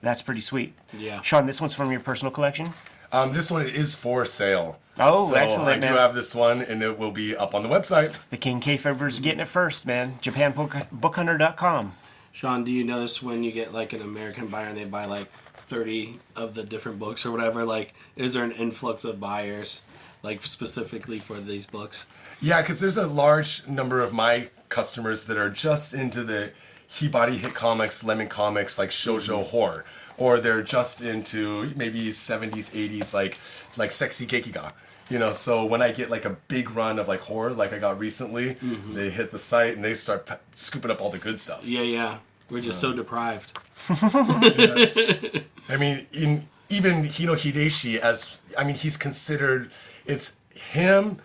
That's 0.01 0.21
pretty 0.21 0.41
sweet. 0.41 0.73
Yeah. 0.97 1.21
Sean, 1.21 1.45
this 1.45 1.59
one's 1.59 1.73
from 1.73 1.91
your 1.91 1.99
personal 1.99 2.31
collection? 2.31 2.69
Um, 3.11 3.33
this 3.33 3.49
one 3.51 3.65
is 3.65 3.95
for 3.95 4.23
sale. 4.23 4.79
Oh, 4.97 5.29
so 5.29 5.35
excellent, 5.35 5.69
I 5.69 5.79
do 5.79 5.87
man. 5.87 5.97
have 5.97 6.13
this 6.13 6.35
one, 6.35 6.61
and 6.61 6.83
it 6.83 6.99
will 6.99 7.11
be 7.11 7.35
up 7.35 7.55
on 7.55 7.63
the 7.63 7.69
website. 7.69 8.13
The 8.29 8.37
King 8.37 8.61
Kayfaber's 8.61 9.19
getting 9.19 9.39
it 9.39 9.47
first, 9.47 9.85
man. 9.85 10.19
JapanBookHunter.com. 10.21 11.93
Sean, 12.31 12.63
do 12.63 12.71
you 12.71 12.83
notice 12.83 13.23
when 13.23 13.43
you 13.43 13.51
get 13.51 13.73
like 13.73 13.93
an 13.93 14.01
American 14.01 14.47
buyer 14.47 14.67
and 14.67 14.77
they 14.77 14.85
buy 14.85 15.05
like 15.05 15.27
30 15.69 16.19
of 16.35 16.55
the 16.55 16.63
different 16.63 16.99
books 16.99 17.25
or 17.25 17.31
whatever, 17.31 17.63
like 17.63 17.93
is 18.15 18.33
there 18.33 18.43
an 18.43 18.51
influx 18.51 19.05
of 19.05 19.19
buyers 19.19 19.81
like 20.23 20.41
specifically 20.43 21.19
for 21.19 21.35
these 21.35 21.65
books? 21.65 22.07
Yeah, 22.41 22.61
because 22.61 22.79
there's 22.79 22.97
a 22.97 23.07
large 23.07 23.67
number 23.67 24.01
of 24.01 24.11
my 24.13 24.49
customers 24.69 25.25
that 25.25 25.37
are 25.37 25.49
just 25.49 25.93
into 25.93 26.23
the 26.23 26.51
Hibari 26.89 27.37
hit 27.37 27.53
comics, 27.53 28.03
lemon 28.03 28.27
comics, 28.27 28.79
like 28.79 28.89
shoujo 28.89 29.39
mm-hmm. 29.39 29.49
horror, 29.49 29.85
or 30.17 30.39
they're 30.39 30.63
just 30.63 31.01
into 31.01 31.71
maybe 31.75 32.07
70s, 32.09 32.71
80s, 32.71 33.13
like 33.13 33.37
like 33.77 33.91
sexy 33.91 34.25
gekiga. 34.25 34.73
You 35.09 35.17
know, 35.17 35.31
so 35.31 35.65
when 35.65 35.81
I 35.81 35.91
get 35.91 36.09
like 36.09 36.25
a 36.25 36.37
big 36.47 36.71
run 36.71 36.99
of 36.99 37.07
like 37.07 37.21
horror, 37.21 37.51
like 37.51 37.73
I 37.73 37.79
got 37.79 37.99
recently, 37.99 38.55
mm-hmm. 38.55 38.93
they 38.93 39.09
hit 39.09 39.31
the 39.31 39.39
site 39.39 39.75
and 39.75 39.83
they 39.83 39.93
start 39.93 40.25
p- 40.27 40.35
scooping 40.55 40.91
up 40.91 41.01
all 41.01 41.09
the 41.09 41.17
good 41.17 41.39
stuff. 41.39 41.65
Yeah, 41.65 41.81
yeah. 41.81 42.17
We're 42.49 42.59
just 42.59 42.79
so 42.79 42.89
um. 42.89 42.95
deprived. 42.95 43.57
I 45.69 45.77
mean, 45.77 46.07
in 46.11 46.47
even 46.67 47.03
Hino 47.03 47.33
Hideshi, 47.35 47.97
as 47.99 48.39
I 48.57 48.63
mean, 48.63 48.75
he's 48.75 48.97
considered. 48.97 49.71
It's 50.05 50.37
him, 50.53 51.19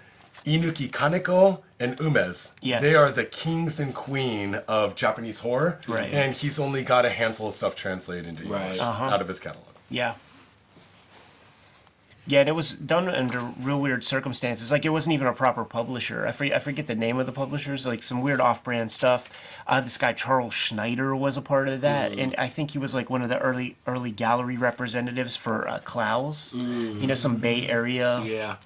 Inuki 0.44 0.90
Kanako, 0.90 1.62
and 1.80 1.96
Umezu. 1.98 2.52
Yes. 2.60 2.82
They 2.82 2.94
are 2.94 3.10
the 3.10 3.24
kings 3.24 3.80
and 3.80 3.94
queen 3.94 4.56
of 4.68 4.94
Japanese 4.94 5.40
horror. 5.40 5.80
Right. 5.88 6.12
And 6.12 6.34
he's 6.34 6.58
only 6.58 6.82
got 6.82 7.04
a 7.06 7.10
handful 7.10 7.48
of 7.48 7.54
stuff 7.54 7.74
translated 7.74 8.26
into 8.26 8.44
Right. 8.44 8.62
English 8.66 8.80
Uh-huh. 8.80 9.04
out 9.06 9.20
of 9.22 9.28
his 9.28 9.40
catalog. 9.40 9.64
Yeah. 9.90 10.14
Yeah, 12.26 12.40
and 12.40 12.48
it 12.48 12.52
was 12.52 12.72
done 12.72 13.08
under 13.08 13.38
real 13.60 13.78
weird 13.80 14.02
circumstances. 14.02 14.72
Like 14.72 14.84
it 14.86 14.88
wasn't 14.88 15.12
even 15.14 15.26
a 15.26 15.32
proper 15.34 15.62
publisher. 15.64 16.26
I 16.26 16.32
forget, 16.32 16.56
I 16.56 16.58
forget 16.58 16.86
the 16.86 16.94
name 16.94 17.18
of 17.18 17.26
the 17.26 17.32
publishers. 17.32 17.86
Like 17.86 18.02
some 18.02 18.22
weird 18.22 18.40
off-brand 18.40 18.90
stuff. 18.90 19.30
Uh, 19.66 19.80
this 19.82 19.98
guy 19.98 20.14
Charles 20.14 20.54
Schneider 20.54 21.14
was 21.14 21.36
a 21.36 21.42
part 21.42 21.68
of 21.68 21.82
that, 21.82 22.12
and 22.12 22.34
I 22.38 22.46
think 22.48 22.70
he 22.70 22.78
was 22.78 22.94
like 22.94 23.10
one 23.10 23.20
of 23.22 23.28
the 23.28 23.38
early 23.40 23.76
early 23.86 24.10
gallery 24.10 24.56
representatives 24.56 25.36
for 25.36 25.68
uh, 25.68 25.80
Klaus. 25.84 26.54
You 26.54 27.06
know, 27.06 27.14
some 27.14 27.36
Bay 27.36 27.68
Area 27.68 28.22
Yeah. 28.24 28.56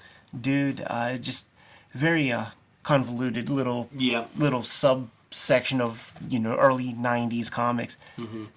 dude. 0.41 0.85
Uh, 0.87 1.17
just 1.19 1.49
very 1.95 2.31
uh, 2.31 2.47
convoluted 2.85 3.49
little 3.51 3.89
Yeah. 3.97 4.27
little 4.37 4.63
subsection 4.63 5.81
of 5.81 6.13
you 6.29 6.39
know 6.39 6.57
early 6.57 6.93
'90s 6.95 7.51
comics. 7.51 7.97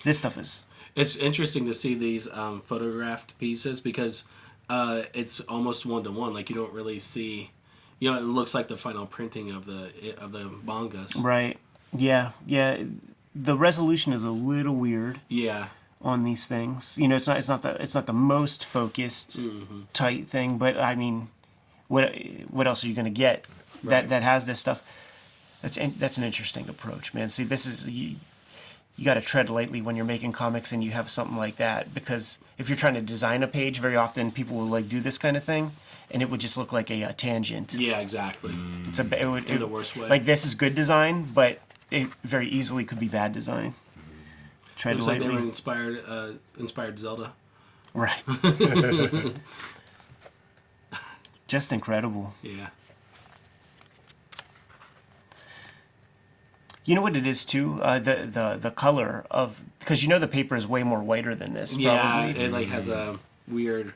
This 0.03 0.19
stuff 0.19 0.37
is 0.37 0.67
It's 0.95 1.15
interesting 1.15 1.65
to 1.65 1.73
see 1.73 1.95
these 1.95 2.27
um, 2.31 2.61
photographed 2.61 3.37
pieces 3.39 3.81
because 3.81 4.25
uh, 4.71 5.03
it's 5.13 5.41
almost 5.41 5.85
one 5.85 6.03
to 6.05 6.11
one. 6.11 6.33
Like 6.33 6.49
you 6.49 6.55
don't 6.55 6.71
really 6.71 6.99
see, 6.99 7.51
you 7.99 8.09
know, 8.09 8.17
it 8.17 8.23
looks 8.23 8.53
like 8.53 8.69
the 8.69 8.77
final 8.77 9.05
printing 9.05 9.51
of 9.51 9.65
the 9.65 9.91
of 10.17 10.31
the 10.31 10.49
mangas. 10.65 11.15
Right. 11.17 11.57
Yeah. 11.95 12.31
Yeah. 12.47 12.83
The 13.35 13.57
resolution 13.57 14.13
is 14.13 14.23
a 14.23 14.31
little 14.31 14.75
weird 14.75 15.19
Yeah, 15.27 15.69
on 16.01 16.23
these 16.23 16.45
things. 16.47 16.97
You 16.97 17.07
know, 17.09 17.17
it's 17.17 17.27
not 17.27 17.37
it's 17.37 17.49
not 17.49 17.61
the 17.63 17.81
it's 17.81 17.95
not 17.95 18.05
the 18.05 18.13
most 18.13 18.65
focused 18.65 19.39
tight 19.93 20.27
thing, 20.27 20.57
but 20.57 20.77
I 20.77 20.95
mean, 20.95 21.27
what 21.89 22.15
what 22.49 22.65
else 22.67 22.83
are 22.83 22.87
you 22.87 22.95
going 22.95 23.13
to 23.13 23.21
get 23.25 23.47
that 23.83 24.07
that 24.09 24.23
has 24.23 24.45
this 24.45 24.59
stuff? 24.59 24.79
That's 25.61 25.77
in, 25.77 25.93
that's 25.99 26.17
an 26.17 26.23
interesting 26.23 26.67
approach, 26.69 27.13
man. 27.13 27.29
See, 27.29 27.43
this 27.43 27.65
is 27.65 27.87
you, 27.87 28.15
you 29.01 29.05
got 29.05 29.15
to 29.15 29.21
tread 29.21 29.49
lightly 29.49 29.81
when 29.81 29.95
you're 29.95 30.05
making 30.05 30.31
comics 30.31 30.71
and 30.71 30.83
you 30.83 30.91
have 30.91 31.09
something 31.09 31.35
like 31.35 31.55
that 31.55 31.91
because 31.91 32.37
if 32.59 32.69
you're 32.69 32.75
trying 32.77 32.93
to 32.93 33.01
design 33.01 33.41
a 33.41 33.47
page, 33.47 33.79
very 33.79 33.95
often 33.95 34.29
people 34.31 34.55
will 34.57 34.67
like 34.67 34.87
do 34.89 34.99
this 34.99 35.17
kind 35.17 35.35
of 35.35 35.43
thing, 35.43 35.71
and 36.11 36.21
it 36.21 36.29
would 36.29 36.39
just 36.39 36.55
look 36.55 36.71
like 36.71 36.91
a, 36.91 37.03
uh 37.05 37.11
tangent. 37.17 37.73
yeah, 37.73 37.97
exactly. 37.99 38.53
It's 38.87 38.99
a 38.99 39.19
it 39.19 39.25
would, 39.25 39.45
In 39.45 39.55
it- 39.55 39.59
the 39.59 39.65
worst 39.65 39.97
way. 39.97 40.07
Like 40.07 40.25
this 40.25 40.45
is 40.45 40.53
good 40.53 40.75
design, 40.75 41.23
but 41.33 41.61
it 41.89 42.09
very 42.23 42.47
easily 42.47 42.85
could 42.85 42.99
be 42.99 43.07
bad 43.07 43.33
design. 43.33 43.73
Tread 44.75 44.97
Looks 44.97 45.07
like 45.07 45.19
they 45.19 45.29
were 45.29 45.39
inspired 45.39 46.03
uh, 46.07 46.33
inspired 46.59 46.99
Zelda. 46.99 47.33
right? 47.95 48.23
Just 51.47 51.71
incredible. 51.73 52.33
Yeah, 52.43 52.67
You 56.85 56.95
know 56.95 57.01
what 57.01 57.15
it 57.15 57.27
is 57.27 57.45
too? 57.45 57.79
Uh, 57.81 57.99
the 57.99 58.15
the 58.31 58.57
the 58.59 58.71
color 58.71 59.25
of 59.29 59.63
because 59.79 60.01
you 60.03 60.09
know 60.09 60.19
the 60.19 60.27
paper 60.27 60.55
is 60.55 60.67
way 60.67 60.83
more 60.83 61.01
whiter 61.01 61.35
than 61.35 61.53
this. 61.53 61.77
yeah. 61.77 61.99
Probably. 61.99 62.41
It 62.43 62.51
like 62.51 62.67
has 62.67 62.89
a 62.89 63.19
weird 63.47 63.93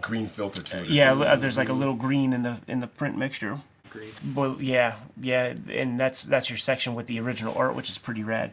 Green 0.00 0.28
filter 0.28 0.62
to 0.62 0.84
it. 0.84 0.90
Yeah, 0.90 1.12
uh, 1.12 1.34
there's 1.36 1.58
like 1.58 1.68
a 1.68 1.72
little 1.72 1.94
green 1.94 2.32
in 2.32 2.42
the 2.44 2.58
in 2.68 2.80
the 2.80 2.86
print 2.86 3.18
mixture. 3.18 3.58
green. 3.90 4.10
Well, 4.34 4.56
yeah, 4.60 4.94
yeah, 5.20 5.54
and 5.70 5.98
that's 5.98 6.22
that's 6.24 6.48
your 6.48 6.56
section 6.56 6.94
with 6.94 7.08
the 7.08 7.18
original 7.20 7.52
art, 7.56 7.74
which 7.74 7.90
is 7.90 7.98
pretty 7.98 8.22
rad. 8.22 8.52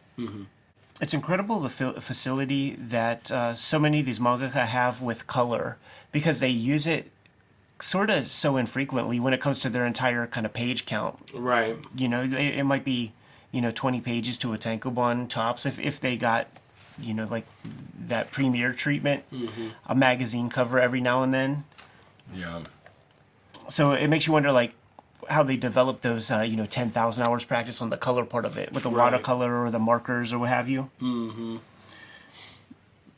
It's 1.01 1.13
incredible 1.13 1.59
the 1.59 1.69
fa- 1.69 1.99
facility 2.01 2.75
that 2.79 3.29
uh, 3.31 3.53
so 3.53 3.77
many 3.77 3.99
of 3.99 4.05
these 4.05 4.17
mangaka 4.17 4.65
have 4.65 5.01
with 5.01 5.27
color 5.27 5.77
because 6.11 6.39
they 6.39 6.49
use 6.49 6.87
it 6.87 7.11
sort 7.81 8.09
of 8.09 8.27
so 8.27 8.55
infrequently 8.57 9.19
when 9.19 9.33
it 9.33 9.41
comes 9.41 9.59
to 9.61 9.69
their 9.69 9.85
entire 9.85 10.25
kind 10.25 10.45
of 10.45 10.53
page 10.53 10.85
count. 10.85 11.19
Right. 11.33 11.77
You 11.95 12.07
know, 12.07 12.23
it, 12.23 12.33
it 12.33 12.63
might 12.63 12.85
be 12.85 13.11
you 13.51 13.61
know 13.61 13.71
20 13.71 14.01
pages 14.01 14.37
to 14.39 14.53
a 14.53 14.57
tankobon 14.57 15.27
tops 15.29 15.65
if 15.65 15.79
if 15.79 15.99
they 15.99 16.17
got 16.17 16.47
you 16.99 17.13
know 17.13 17.25
like 17.29 17.45
that 18.07 18.31
premiere 18.31 18.71
treatment, 18.71 19.23
a 19.87 19.95
magazine 19.95 20.49
cover 20.49 20.79
every 20.79 21.01
now 21.01 21.23
and 21.23 21.33
then 21.33 21.63
Yeah. 22.33 22.61
so 23.67 23.91
it 23.93 24.07
makes 24.07 24.27
you 24.27 24.33
wonder 24.33 24.51
like 24.51 24.73
how 25.27 25.41
they 25.43 25.57
develop 25.57 26.01
those 26.01 26.29
uh, 26.29 26.41
you 26.41 26.55
know 26.55 26.65
10,000 26.67 27.23
hours 27.23 27.43
practice 27.45 27.81
on 27.81 27.89
the 27.89 27.97
color 27.97 28.23
part 28.25 28.45
of 28.45 28.57
it 28.57 28.71
with 28.71 28.83
the 28.83 28.89
Right. 28.91 29.11
watercolor 29.11 29.63
or 29.63 29.71
the 29.71 29.79
markers 29.79 30.31
or 30.31 30.39
what 30.39 30.49
have 30.49 30.69
you 30.69 30.89
mm-hmm. 31.01 31.57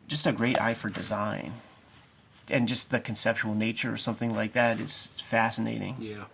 just 0.08 0.26
a 0.26 0.32
great 0.32 0.60
eye 0.62 0.74
for 0.74 0.90
design 0.90 1.54
and 2.50 2.68
just 2.68 2.92
the 2.92 3.00
conceptual 3.00 3.54
nature 3.54 3.92
or 3.94 3.98
something 3.98 4.34
like 4.34 4.54
that 4.54 4.80
is 4.80 5.08
fascinating 5.26 5.98
Yeah. 6.00 6.26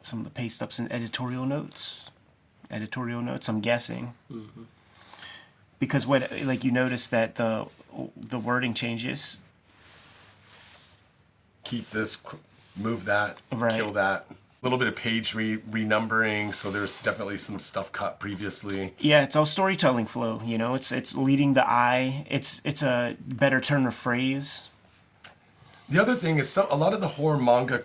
some 0.00 0.20
of 0.20 0.24
the 0.24 0.30
paste 0.30 0.62
ups 0.62 0.78
and 0.78 0.90
editorial 0.90 1.44
notes 1.44 2.10
editorial 2.70 3.20
notes 3.22 3.48
i'm 3.48 3.60
guessing 3.60 4.14
because 5.78 6.06
what 6.06 6.30
like 6.44 6.62
you 6.64 6.70
notice 6.70 7.06
that 7.06 7.34
the 7.36 7.66
the 8.16 8.38
wording 8.38 8.74
changes 8.74 9.38
Keep 11.64 11.90
this, 11.90 12.18
move 12.76 13.04
that, 13.04 13.40
Right. 13.52 13.72
kill 13.72 13.92
that. 13.92 14.26
A 14.28 14.34
little 14.62 14.76
bit 14.78 14.88
of 14.88 14.96
page 14.96 15.34
re- 15.36 15.58
renumbering, 15.58 16.52
so 16.52 16.68
there's 16.70 17.00
definitely 17.00 17.36
some 17.36 17.60
stuff 17.60 17.92
cut 17.92 18.18
previously. 18.18 18.92
Yeah, 18.98 19.22
it's 19.22 19.36
all 19.36 19.46
storytelling 19.46 20.06
flow. 20.06 20.42
You 20.44 20.58
know, 20.58 20.74
it's 20.74 20.90
it's 20.90 21.14
leading 21.14 21.54
the 21.54 21.64
eye. 21.68 22.26
It's 22.28 22.60
it's 22.64 22.82
a 22.82 23.16
better 23.20 23.60
turn 23.60 23.86
of 23.86 23.94
phrase. 23.94 24.68
The 25.88 26.00
other 26.00 26.16
thing 26.16 26.38
is 26.38 26.48
some, 26.50 26.66
a 26.70 26.76
lot 26.76 26.92
of 26.92 27.00
the 27.00 27.08
horror 27.08 27.38
manga, 27.38 27.84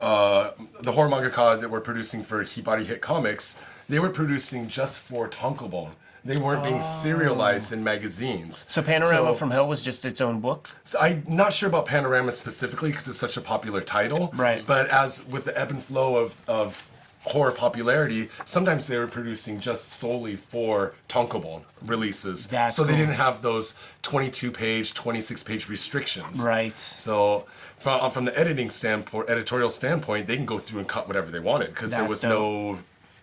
uh, 0.00 0.50
the 0.82 0.92
horror 0.92 1.08
manga 1.08 1.30
mangaka 1.30 1.60
that 1.60 1.70
we're 1.70 1.80
producing 1.80 2.22
for 2.22 2.44
Hibari 2.44 2.84
Hit 2.84 3.00
Comics, 3.00 3.60
they 3.90 3.98
were 3.98 4.08
producing 4.10 4.68
just 4.68 5.00
for 5.00 5.28
Tankobon. 5.28 5.90
They 6.24 6.36
weren't 6.36 6.62
being 6.62 6.82
serialized 6.82 7.72
in 7.72 7.82
magazines. 7.82 8.66
So 8.68 8.82
Panorama 8.82 9.28
So- 9.28 9.34
from 9.34 9.50
Hell 9.50 9.66
was 9.66 9.82
just 9.82 10.04
its 10.04 10.20
own 10.20 10.40
book. 10.40 10.68
So 10.84 10.98
I'm 11.00 11.24
not 11.26 11.52
sure 11.52 11.68
about 11.68 11.86
Panorama 11.86 12.30
specifically 12.30 12.90
because 12.90 13.08
it's 13.08 13.18
such 13.18 13.36
a 13.36 13.40
popular 13.40 13.80
title. 13.80 14.30
Right. 14.34 14.64
But 14.66 14.88
as 14.90 15.24
with 15.26 15.44
the 15.46 15.58
ebb 15.58 15.70
and 15.70 15.82
flow 15.82 16.16
of, 16.16 16.36
of 16.46 16.88
horror 17.22 17.52
popularity, 17.52 18.28
sometimes 18.44 18.86
they 18.86 18.98
were 18.98 19.06
producing 19.06 19.60
just 19.60 19.88
solely 19.88 20.36
for 20.36 20.94
Tankobon 21.08 21.62
releases. 21.84 22.46
That's 22.48 22.76
so 22.76 22.84
they 22.84 22.90
cool. 22.92 22.98
didn't 23.00 23.14
have 23.16 23.40
those 23.42 23.74
22 24.02 24.50
page, 24.52 24.92
26 24.94 25.42
page 25.42 25.68
restrictions. 25.70 26.42
Right. 26.44 26.78
So 26.78 27.46
from, 27.78 28.10
from 28.10 28.24
the 28.26 28.38
editing 28.38 28.68
standpoint, 28.68 29.30
editorial 29.30 29.70
standpoint, 29.70 30.26
they 30.26 30.36
can 30.36 30.46
go 30.46 30.58
through 30.58 30.80
and 30.80 30.88
cut 30.88 31.06
whatever 31.08 31.30
they 31.30 31.40
wanted 31.40 31.68
because 31.68 31.92
there 31.92 32.00
That's 32.00 32.08
was 32.10 32.24
no 32.24 32.78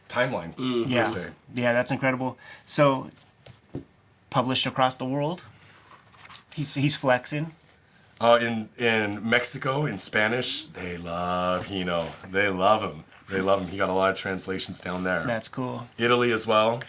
timeline 0.09 0.53
Yeah. 0.89 1.11
per. 1.11 1.31
Yeah, 1.53 1.73
that's 1.73 1.91
incredible. 1.91 2.37
So, 2.65 3.11
published 4.29 4.65
across 4.65 4.97
the 4.97 5.05
world. 5.05 5.43
He's 6.53 6.73
he's 6.75 6.95
flexing. 6.95 7.51
Uh, 8.19 8.37
in 8.41 8.69
in 8.77 9.27
Mexico, 9.29 9.85
in 9.85 9.97
Spanish, 9.99 10.65
they 10.65 10.97
love 10.97 11.67
Hino. 11.67 12.07
They 12.31 12.49
love 12.49 12.81
him. 12.81 13.03
They 13.29 13.41
love 13.41 13.61
him. 13.61 13.67
He 13.67 13.77
got 13.77 13.89
a 13.89 13.93
lot 13.93 14.09
of 14.09 14.17
translations 14.17 14.79
down 14.81 15.03
there. 15.03 15.23
That's 15.25 15.49
cool. 15.49 15.87
Italy 15.97 16.31
as 16.31 16.47
well. 16.47 16.81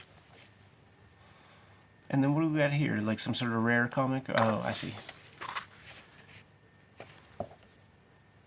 And 2.10 2.22
then 2.25 2.34
what 2.34 2.40
do 2.42 2.48
we 2.48 2.58
got 2.58 2.72
here? 2.72 2.96
Like 2.98 3.20
some 3.20 3.34
sort 3.34 3.52
of 3.52 3.62
rare 3.62 3.87
comic? 3.88 4.25
Oh, 4.34 4.62
I 4.64 4.72
see. 4.72 4.94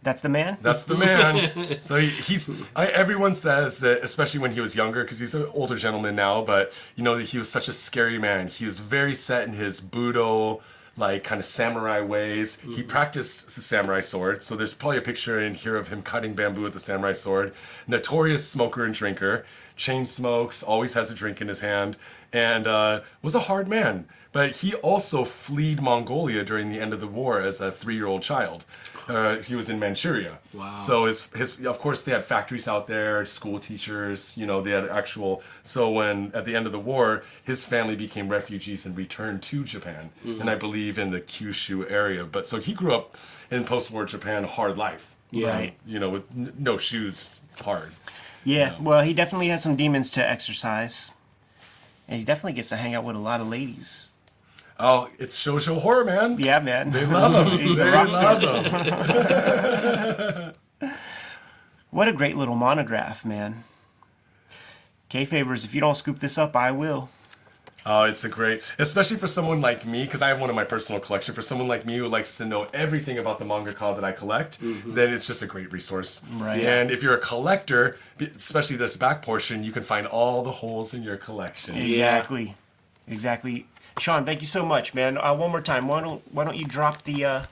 That's 0.03 0.21
the 0.21 0.29
man. 0.29 0.57
That's 0.61 0.83
the 0.83 0.95
man. 0.95 1.77
so 1.81 1.97
he, 1.97 2.07
he's. 2.09 2.63
I, 2.75 2.87
everyone 2.87 3.35
says 3.35 3.79
that, 3.79 4.03
especially 4.03 4.39
when 4.39 4.51
he 4.51 4.61
was 4.61 4.75
younger, 4.75 5.03
because 5.03 5.19
he's 5.19 5.35
an 5.35 5.45
older 5.53 5.75
gentleman 5.75 6.15
now. 6.15 6.43
But 6.43 6.83
you 6.95 7.03
know, 7.03 7.17
that 7.17 7.29
he 7.29 7.37
was 7.37 7.49
such 7.49 7.67
a 7.67 7.73
scary 7.73 8.17
man. 8.17 8.47
He 8.47 8.65
was 8.65 8.79
very 8.79 9.13
set 9.13 9.47
in 9.47 9.53
his 9.53 9.79
budo, 9.79 10.61
like 10.97 11.23
kind 11.23 11.37
of 11.37 11.45
samurai 11.45 12.01
ways. 12.01 12.59
He 12.61 12.67
mm-hmm. 12.67 12.87
practiced 12.87 13.45
the 13.53 13.61
samurai 13.61 13.99
sword. 13.99 14.41
So 14.41 14.55
there's 14.55 14.73
probably 14.73 14.97
a 14.97 15.01
picture 15.01 15.39
in 15.39 15.53
here 15.53 15.75
of 15.75 15.89
him 15.89 16.01
cutting 16.01 16.33
bamboo 16.33 16.63
with 16.63 16.73
the 16.73 16.79
samurai 16.79 17.13
sword. 17.13 17.53
Notorious 17.87 18.47
smoker 18.47 18.83
and 18.83 18.95
drinker. 18.95 19.45
Chain 19.75 20.07
smokes. 20.07 20.63
Always 20.63 20.95
has 20.95 21.11
a 21.11 21.15
drink 21.15 21.41
in 21.41 21.47
his 21.47 21.61
hand. 21.61 21.95
And 22.33 22.65
uh, 22.67 23.01
was 23.21 23.35
a 23.35 23.39
hard 23.41 23.67
man. 23.67 24.07
But 24.31 24.57
he 24.57 24.73
also 24.75 25.25
fled 25.25 25.81
Mongolia 25.81 26.45
during 26.45 26.69
the 26.69 26.79
end 26.79 26.93
of 26.93 27.01
the 27.01 27.07
war 27.07 27.41
as 27.41 27.59
a 27.59 27.69
three-year-old 27.69 28.21
child. 28.21 28.63
Uh, 29.09 29.37
he 29.37 29.55
was 29.55 29.69
in 29.69 29.77
Manchuria. 29.77 30.37
Wow. 30.53 30.75
So 30.75 31.03
his, 31.05 31.27
his 31.35 31.65
of 31.65 31.79
course 31.79 32.03
they 32.03 32.13
had 32.13 32.23
factories 32.23 32.65
out 32.65 32.87
there, 32.87 33.25
school 33.25 33.59
teachers, 33.59 34.37
you 34.37 34.45
know, 34.45 34.61
they 34.61 34.71
had 34.71 34.87
actual 34.87 35.43
so 35.63 35.91
when 35.91 36.31
at 36.33 36.45
the 36.45 36.55
end 36.55 36.65
of 36.65 36.71
the 36.71 36.79
war, 36.79 37.23
his 37.43 37.65
family 37.65 37.97
became 37.97 38.29
refugees 38.29 38.85
and 38.85 38.95
returned 38.95 39.43
to 39.43 39.65
Japan. 39.65 40.11
And 40.23 40.49
I 40.49 40.55
believe 40.55 40.97
in 40.97 41.09
the 41.09 41.19
Kyushu 41.19 41.91
area. 41.91 42.23
But 42.23 42.45
so 42.45 42.59
he 42.59 42.73
grew 42.73 42.93
up 42.93 43.17
in 43.49 43.65
post-war 43.65 44.05
Japan, 44.05 44.45
hard 44.45 44.77
life. 44.77 45.17
Yeah. 45.31 45.49
Right. 45.49 45.73
You 45.85 45.99
know, 45.99 46.09
with 46.09 46.23
n- 46.31 46.53
no 46.57 46.77
shoes, 46.77 47.41
hard. 47.61 47.91
Yeah. 48.45 48.75
Well, 48.79 49.01
he 49.01 49.13
definitely 49.13 49.49
has 49.49 49.61
some 49.63 49.75
demons 49.75 50.09
to 50.11 50.29
exercise, 50.29 51.11
and 52.11 52.19
he 52.19 52.25
definitely 52.25 52.53
gets 52.53 52.67
to 52.69 52.75
hang 52.75 52.93
out 52.93 53.05
with 53.05 53.15
a 53.15 53.19
lot 53.19 53.39
of 53.39 53.47
ladies. 53.47 54.09
Oh, 54.77 55.09
it's 55.17 55.41
shoujo 55.41 55.79
horror, 55.79 56.03
man. 56.03 56.37
Yeah, 56.37 56.59
man. 56.59 56.89
They 56.91 57.05
love 57.05 57.47
him. 57.47 57.57
He's 57.67 57.79
a 57.79 57.89
rock 57.89 58.11
star. 58.11 58.37
love 58.39 58.65
him. 58.65 60.53
What 61.89 62.07
a 62.07 62.13
great 62.13 62.37
little 62.37 62.55
monograph, 62.55 63.25
man. 63.25 63.65
Kayfabers, 65.09 65.65
if 65.65 65.75
you 65.75 65.81
don't 65.81 65.97
scoop 65.97 66.19
this 66.19 66.37
up, 66.37 66.55
I 66.55 66.71
will. 66.71 67.09
Oh, 67.85 68.03
it's 68.03 68.23
a 68.23 68.29
great, 68.29 68.63
especially 68.77 69.17
for 69.17 69.27
someone 69.27 69.59
like 69.59 69.85
me, 69.85 70.05
because 70.05 70.21
I 70.21 70.27
have 70.27 70.39
one 70.39 70.49
in 70.49 70.55
my 70.55 70.63
personal 70.63 71.01
collection. 71.01 71.33
For 71.33 71.41
someone 71.41 71.67
like 71.67 71.85
me 71.85 71.97
who 71.97 72.07
likes 72.07 72.37
to 72.37 72.45
know 72.45 72.67
everything 72.73 73.17
about 73.17 73.39
the 73.39 73.45
mangaka 73.45 73.95
that 73.95 74.03
I 74.03 74.11
collect, 74.11 74.59
then 74.61 75.11
it's 75.11 75.25
just 75.25 75.41
a 75.41 75.47
great 75.47 75.71
resource. 75.71 76.23
Right. 76.33 76.61
And 76.61 76.91
if 76.91 77.01
you're 77.01 77.15
a 77.15 77.19
collector, 77.19 77.97
especially 78.35 78.77
this 78.77 78.97
back 78.97 79.21
portion, 79.23 79.63
you 79.63 79.71
can 79.71 79.83
find 79.83 80.05
all 80.05 80.43
the 80.43 80.51
holes 80.51 80.93
in 80.93 81.01
your 81.01 81.17
collection. 81.17 81.75
Exactly. 81.75 82.55
Exactly. 83.07 83.65
Sean, 83.99 84.25
thank 84.25 84.41
you 84.41 84.47
so 84.47 84.65
much, 84.65 84.93
man. 84.93 85.17
Uh, 85.17 85.33
one 85.35 85.51
more 85.51 85.61
time, 85.61 85.87
why 85.87 86.01
don't 86.01 86.21
why 86.33 86.43
don't 86.45 86.57
you 86.57 86.65
drop 86.65 87.03
the 87.03 87.25
uh, 87.25 87.43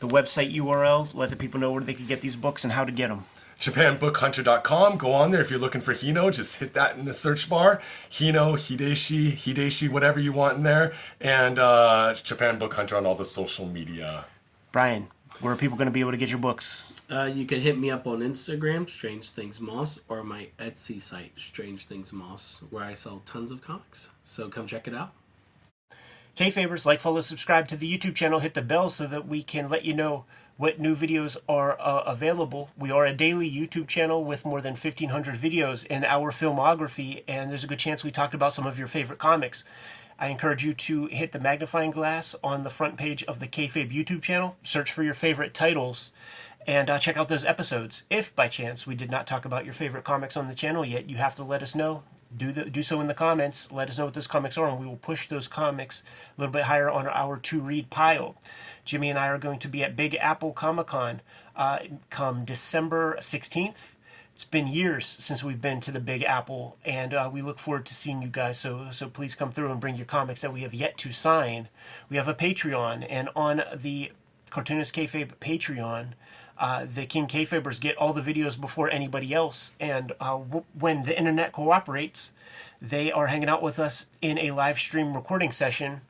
the 0.00 0.08
website 0.08 0.54
URL, 0.54 1.12
let 1.14 1.30
the 1.30 1.36
people 1.36 1.60
know 1.60 1.72
where 1.72 1.82
they 1.82 1.94
can 1.94 2.06
get 2.06 2.20
these 2.20 2.36
books 2.36 2.64
and 2.64 2.72
how 2.72 2.84
to 2.84 2.92
get 2.92 3.08
them. 3.08 3.24
JapanBookHunter.com. 3.66 4.96
Go 4.96 5.12
on 5.12 5.30
there 5.30 5.40
if 5.40 5.50
you're 5.50 5.58
looking 5.58 5.80
for 5.80 5.92
Hino. 5.92 6.32
Just 6.32 6.60
hit 6.60 6.72
that 6.74 6.96
in 6.96 7.04
the 7.04 7.12
search 7.12 7.48
bar. 7.50 7.80
Hino, 8.08 8.54
Hideshi, 8.54 9.32
Hideshi, 9.32 9.88
whatever 9.88 10.20
you 10.20 10.32
want 10.32 10.58
in 10.58 10.62
there. 10.62 10.92
And 11.20 11.58
uh, 11.58 12.14
Japan 12.14 12.58
Book 12.58 12.74
Hunter 12.74 12.96
on 12.96 13.06
all 13.06 13.16
the 13.16 13.24
social 13.24 13.66
media. 13.66 14.26
Brian, 14.70 15.08
where 15.40 15.52
are 15.52 15.56
people 15.56 15.76
going 15.76 15.86
to 15.86 15.92
be 15.92 16.00
able 16.00 16.12
to 16.12 16.16
get 16.16 16.30
your 16.30 16.38
books? 16.38 16.92
Uh, 17.10 17.24
you 17.32 17.44
can 17.44 17.60
hit 17.60 17.76
me 17.76 17.90
up 17.90 18.06
on 18.06 18.20
Instagram, 18.20 18.88
Strange 18.88 19.30
Things 19.30 19.60
Moss, 19.60 19.98
or 20.08 20.22
my 20.22 20.48
Etsy 20.58 21.00
site, 21.00 21.32
Strange 21.36 21.86
Things 21.86 22.12
Moss, 22.12 22.62
where 22.70 22.84
I 22.84 22.94
sell 22.94 23.22
tons 23.26 23.50
of 23.50 23.62
comics. 23.62 24.10
So 24.22 24.48
come 24.48 24.66
check 24.66 24.86
it 24.86 24.94
out. 24.94 25.12
Kayfabers, 26.36 26.86
like, 26.86 27.00
follow, 27.00 27.22
subscribe 27.22 27.66
to 27.68 27.76
the 27.76 27.90
YouTube 27.90 28.14
channel, 28.14 28.40
hit 28.40 28.54
the 28.54 28.62
bell 28.62 28.90
so 28.90 29.06
that 29.06 29.26
we 29.26 29.42
can 29.42 29.68
let 29.68 29.84
you 29.84 29.94
know 29.94 30.24
what 30.56 30.80
new 30.80 30.96
videos 30.96 31.36
are 31.48 31.76
uh, 31.78 32.02
available. 32.06 32.70
We 32.78 32.90
are 32.90 33.04
a 33.04 33.12
daily 33.12 33.50
YouTube 33.50 33.88
channel 33.88 34.24
with 34.24 34.46
more 34.46 34.60
than 34.60 34.72
1,500 34.72 35.34
videos 35.34 35.84
in 35.86 36.04
our 36.04 36.32
filmography, 36.32 37.22
and 37.28 37.50
there's 37.50 37.64
a 37.64 37.66
good 37.66 37.78
chance 37.78 38.02
we 38.02 38.10
talked 38.10 38.34
about 38.34 38.54
some 38.54 38.66
of 38.66 38.78
your 38.78 38.88
favorite 38.88 39.18
comics. 39.18 39.64
I 40.18 40.28
encourage 40.28 40.64
you 40.64 40.72
to 40.72 41.06
hit 41.08 41.32
the 41.32 41.38
magnifying 41.38 41.90
glass 41.90 42.34
on 42.42 42.62
the 42.62 42.70
front 42.70 42.96
page 42.96 43.22
of 43.24 43.38
the 43.38 43.46
Kayfabe 43.46 43.92
YouTube 43.92 44.22
channel, 44.22 44.56
search 44.62 44.90
for 44.90 45.02
your 45.02 45.12
favorite 45.12 45.52
titles, 45.52 46.10
and 46.66 46.88
uh, 46.88 46.98
check 46.98 47.18
out 47.18 47.28
those 47.28 47.44
episodes. 47.44 48.04
If 48.08 48.34
by 48.34 48.48
chance 48.48 48.86
we 48.86 48.94
did 48.94 49.10
not 49.10 49.26
talk 49.26 49.44
about 49.44 49.66
your 49.66 49.74
favorite 49.74 50.04
comics 50.04 50.38
on 50.38 50.48
the 50.48 50.54
channel 50.54 50.86
yet, 50.86 51.10
you 51.10 51.16
have 51.16 51.36
to 51.36 51.44
let 51.44 51.62
us 51.62 51.74
know. 51.74 52.02
Do 52.36 52.52
the, 52.52 52.64
do 52.66 52.82
so 52.82 53.00
in 53.00 53.06
the 53.06 53.14
comments. 53.14 53.70
Let 53.72 53.88
us 53.88 53.98
know 53.98 54.06
what 54.06 54.14
those 54.14 54.26
comics 54.26 54.58
are, 54.58 54.68
and 54.68 54.78
we 54.78 54.86
will 54.86 54.96
push 54.96 55.28
those 55.28 55.48
comics 55.48 56.02
a 56.36 56.40
little 56.40 56.52
bit 56.52 56.64
higher 56.64 56.90
on 56.90 57.06
our 57.06 57.38
to 57.38 57.60
read 57.60 57.90
pile. 57.90 58.36
Jimmy 58.84 59.10
and 59.10 59.18
I 59.18 59.28
are 59.28 59.38
going 59.38 59.58
to 59.60 59.68
be 59.68 59.82
at 59.82 59.96
Big 59.96 60.14
Apple 60.16 60.52
Comic 60.52 60.88
Con 60.88 61.20
uh, 61.54 61.78
come 62.10 62.44
December 62.44 63.16
16th. 63.20 63.94
It's 64.34 64.44
been 64.44 64.66
years 64.66 65.06
since 65.06 65.42
we've 65.42 65.62
been 65.62 65.80
to 65.80 65.90
the 65.90 65.98
Big 66.00 66.22
Apple, 66.22 66.76
and 66.84 67.14
uh, 67.14 67.30
we 67.32 67.40
look 67.40 67.58
forward 67.58 67.86
to 67.86 67.94
seeing 67.94 68.20
you 68.20 68.28
guys. 68.28 68.58
So, 68.58 68.88
so 68.90 69.08
please 69.08 69.34
come 69.34 69.50
through 69.50 69.72
and 69.72 69.80
bring 69.80 69.96
your 69.96 70.04
comics 70.04 70.42
that 70.42 70.52
we 70.52 70.60
have 70.60 70.74
yet 70.74 70.98
to 70.98 71.10
sign. 71.10 71.68
We 72.10 72.18
have 72.18 72.28
a 72.28 72.34
Patreon, 72.34 73.06
and 73.08 73.30
on 73.34 73.62
the 73.74 74.12
Cartoonist 74.50 74.94
Kayfabe 74.94 75.36
Patreon, 75.40 76.08
uh, 76.58 76.86
the 76.86 77.06
King 77.06 77.26
Kayfabers 77.26 77.80
get 77.80 77.96
all 77.96 78.12
the 78.12 78.20
videos 78.20 78.60
before 78.60 78.90
anybody 78.90 79.34
else. 79.34 79.72
And 79.78 80.12
uh, 80.20 80.38
w- 80.38 80.64
when 80.78 81.02
the 81.02 81.16
internet 81.16 81.52
cooperates, 81.52 82.32
they 82.80 83.12
are 83.12 83.26
hanging 83.28 83.48
out 83.48 83.62
with 83.62 83.78
us 83.78 84.06
in 84.22 84.38
a 84.38 84.50
live 84.52 84.78
stream 84.78 85.14
recording 85.14 85.52
session 85.52 86.00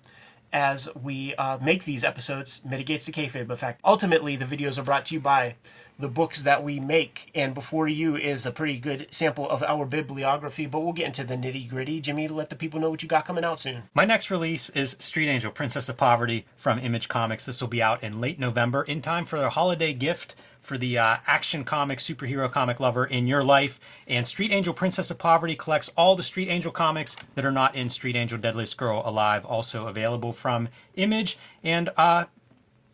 as 0.56 0.88
we 0.94 1.34
uh, 1.34 1.58
make 1.60 1.84
these 1.84 2.02
episodes 2.02 2.62
mitigates 2.64 3.04
the 3.04 3.12
kayfabe 3.12 3.50
effect. 3.50 3.78
Ultimately, 3.84 4.36
the 4.36 4.46
videos 4.46 4.78
are 4.78 4.82
brought 4.82 5.04
to 5.04 5.14
you 5.14 5.20
by 5.20 5.56
the 5.98 6.08
books 6.08 6.42
that 6.44 6.64
we 6.64 6.80
make, 6.80 7.30
and 7.34 7.54
before 7.54 7.86
you 7.88 8.16
is 8.16 8.46
a 8.46 8.50
pretty 8.50 8.78
good 8.78 9.06
sample 9.10 9.48
of 9.50 9.62
our 9.62 9.84
bibliography. 9.84 10.64
But 10.64 10.80
we'll 10.80 10.94
get 10.94 11.06
into 11.06 11.24
the 11.24 11.36
nitty 11.36 11.68
gritty. 11.68 12.00
Jimmy, 12.00 12.26
let 12.26 12.48
the 12.48 12.56
people 12.56 12.80
know 12.80 12.88
what 12.88 13.02
you 13.02 13.08
got 13.08 13.26
coming 13.26 13.44
out 13.44 13.60
soon. 13.60 13.82
My 13.94 14.06
next 14.06 14.30
release 14.30 14.70
is 14.70 14.96
Street 14.98 15.28
Angel, 15.28 15.52
Princess 15.52 15.90
of 15.90 15.98
Poverty 15.98 16.46
from 16.56 16.78
Image 16.78 17.08
Comics. 17.08 17.44
This 17.44 17.60
will 17.60 17.68
be 17.68 17.82
out 17.82 18.02
in 18.02 18.18
late 18.18 18.38
November, 18.38 18.82
in 18.82 19.02
time 19.02 19.26
for 19.26 19.38
their 19.38 19.50
holiday 19.50 19.92
gift 19.92 20.34
for 20.66 20.76
the 20.76 20.98
uh, 20.98 21.16
action 21.26 21.64
comic, 21.64 21.98
superhero 22.00 22.50
comic 22.50 22.80
lover 22.80 23.06
in 23.06 23.26
your 23.26 23.44
life. 23.44 23.78
And 24.06 24.26
Street 24.26 24.50
Angel, 24.50 24.74
Princess 24.74 25.10
of 25.10 25.18
Poverty 25.18 25.54
collects 25.54 25.90
all 25.96 26.16
the 26.16 26.22
Street 26.22 26.48
Angel 26.48 26.72
comics 26.72 27.16
that 27.36 27.44
are 27.44 27.52
not 27.52 27.74
in 27.74 27.88
Street 27.88 28.16
Angel, 28.16 28.36
Deadliest 28.36 28.76
Girl 28.76 29.02
Alive, 29.04 29.44
also 29.44 29.86
available 29.86 30.32
from 30.32 30.68
Image. 30.96 31.38
And 31.62 31.90
uh, 31.96 32.24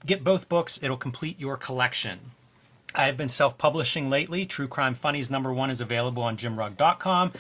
get 0.05 0.23
both 0.23 0.49
books, 0.49 0.79
it'll 0.83 0.97
complete 0.97 1.41
your 1.41 1.57
collection. 1.57 2.21
I 2.95 3.07
have 3.07 3.17
been 3.17 3.29
self 3.29 3.57
publishing 3.57 4.11
lately. 4.11 4.45
True 4.45 4.69
Crime 4.69 4.95
Funnies 4.95 5.31
number 5.31 5.53
one 5.53 5.71
is 5.71 5.81
available 5.81 6.23
on 6.23 6.37
jimrugg.com, 6.37 7.33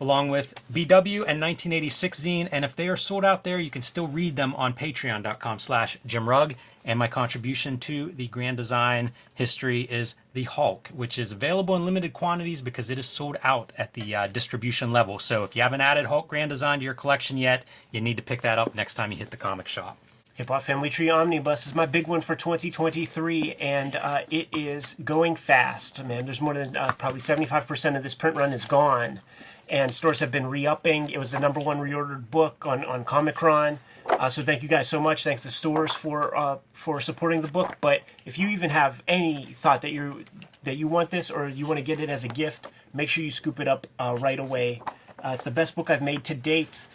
along 0.00 0.28
with 0.28 0.54
BW 0.72 1.24
and 1.26 1.40
1986 1.40 2.20
zine. 2.20 2.48
And 2.50 2.64
if 2.64 2.76
they 2.76 2.88
are 2.88 2.96
sold 2.96 3.24
out 3.24 3.44
there, 3.44 3.58
you 3.58 3.70
can 3.70 3.82
still 3.82 4.06
read 4.06 4.36
them 4.36 4.54
on 4.54 4.74
patreon.com 4.74 5.58
slash 5.58 5.98
jimrugg. 6.06 6.56
And 6.84 6.98
my 7.00 7.08
contribution 7.08 7.78
to 7.78 8.12
the 8.12 8.28
grand 8.28 8.56
design 8.56 9.10
history 9.34 9.82
is 9.82 10.14
the 10.34 10.44
Hulk, 10.44 10.88
which 10.94 11.18
is 11.18 11.32
available 11.32 11.74
in 11.74 11.84
limited 11.84 12.12
quantities 12.12 12.60
because 12.60 12.90
it 12.90 12.98
is 12.98 13.06
sold 13.06 13.36
out 13.42 13.72
at 13.76 13.94
the 13.94 14.14
uh, 14.14 14.26
distribution 14.28 14.92
level. 14.92 15.18
So 15.18 15.42
if 15.42 15.56
you 15.56 15.62
haven't 15.62 15.80
added 15.80 16.06
Hulk 16.06 16.28
Grand 16.28 16.50
Design 16.50 16.78
to 16.78 16.84
your 16.84 16.94
collection 16.94 17.38
yet, 17.38 17.64
you 17.90 18.00
need 18.00 18.16
to 18.18 18.22
pick 18.22 18.42
that 18.42 18.60
up 18.60 18.76
next 18.76 18.94
time 18.94 19.10
you 19.10 19.18
hit 19.18 19.32
the 19.32 19.36
comic 19.36 19.66
shop. 19.66 19.98
Hip 20.36 20.48
Hop 20.48 20.62
Family 20.64 20.90
Tree 20.90 21.08
Omnibus 21.08 21.66
is 21.66 21.74
my 21.74 21.86
big 21.86 22.06
one 22.06 22.20
for 22.20 22.36
2023, 22.36 23.54
and 23.54 23.96
uh, 23.96 24.20
it 24.30 24.48
is 24.52 24.94
going 25.02 25.34
fast. 25.34 26.04
Man, 26.04 26.26
there's 26.26 26.42
more 26.42 26.52
than 26.52 26.76
uh, 26.76 26.92
probably 26.92 27.20
75% 27.20 27.96
of 27.96 28.02
this 28.02 28.14
print 28.14 28.36
run 28.36 28.52
is 28.52 28.66
gone, 28.66 29.20
and 29.68 29.90
stores 29.92 30.20
have 30.20 30.30
been 30.30 30.46
re-upping. 30.46 31.10
It 31.10 31.18
was 31.18 31.32
the 31.32 31.40
number 31.40 31.60
one 31.60 31.78
reordered 31.78 32.30
book 32.30 32.66
on 32.66 32.84
on 32.84 33.04
Comichron. 33.04 33.78
Uh, 34.08 34.28
so 34.28 34.42
thank 34.42 34.62
you 34.62 34.68
guys 34.68 34.88
so 34.88 35.00
much. 35.00 35.24
Thanks 35.24 35.42
to 35.42 35.50
stores 35.50 35.92
for 35.92 36.36
uh, 36.36 36.58
for 36.72 37.00
supporting 37.00 37.42
the 37.42 37.48
book. 37.48 37.76
But 37.80 38.02
if 38.24 38.38
you 38.38 38.48
even 38.48 38.70
have 38.70 39.02
any 39.08 39.52
thought 39.54 39.82
that 39.82 39.92
you 39.92 40.24
that 40.62 40.76
you 40.76 40.88
want 40.88 41.10
this 41.10 41.30
or 41.30 41.48
you 41.48 41.66
want 41.66 41.78
to 41.78 41.82
get 41.82 42.00
it 42.00 42.08
as 42.08 42.24
a 42.24 42.28
gift, 42.28 42.66
make 42.94 43.08
sure 43.08 43.24
you 43.24 43.30
scoop 43.30 43.60
it 43.60 43.68
up 43.68 43.86
uh, 43.98 44.16
right 44.18 44.38
away. 44.38 44.82
Uh, 45.22 45.32
it's 45.34 45.44
the 45.44 45.50
best 45.50 45.74
book 45.74 45.90
I've 45.90 46.02
made 46.02 46.24
to 46.24 46.34
date. 46.34 46.86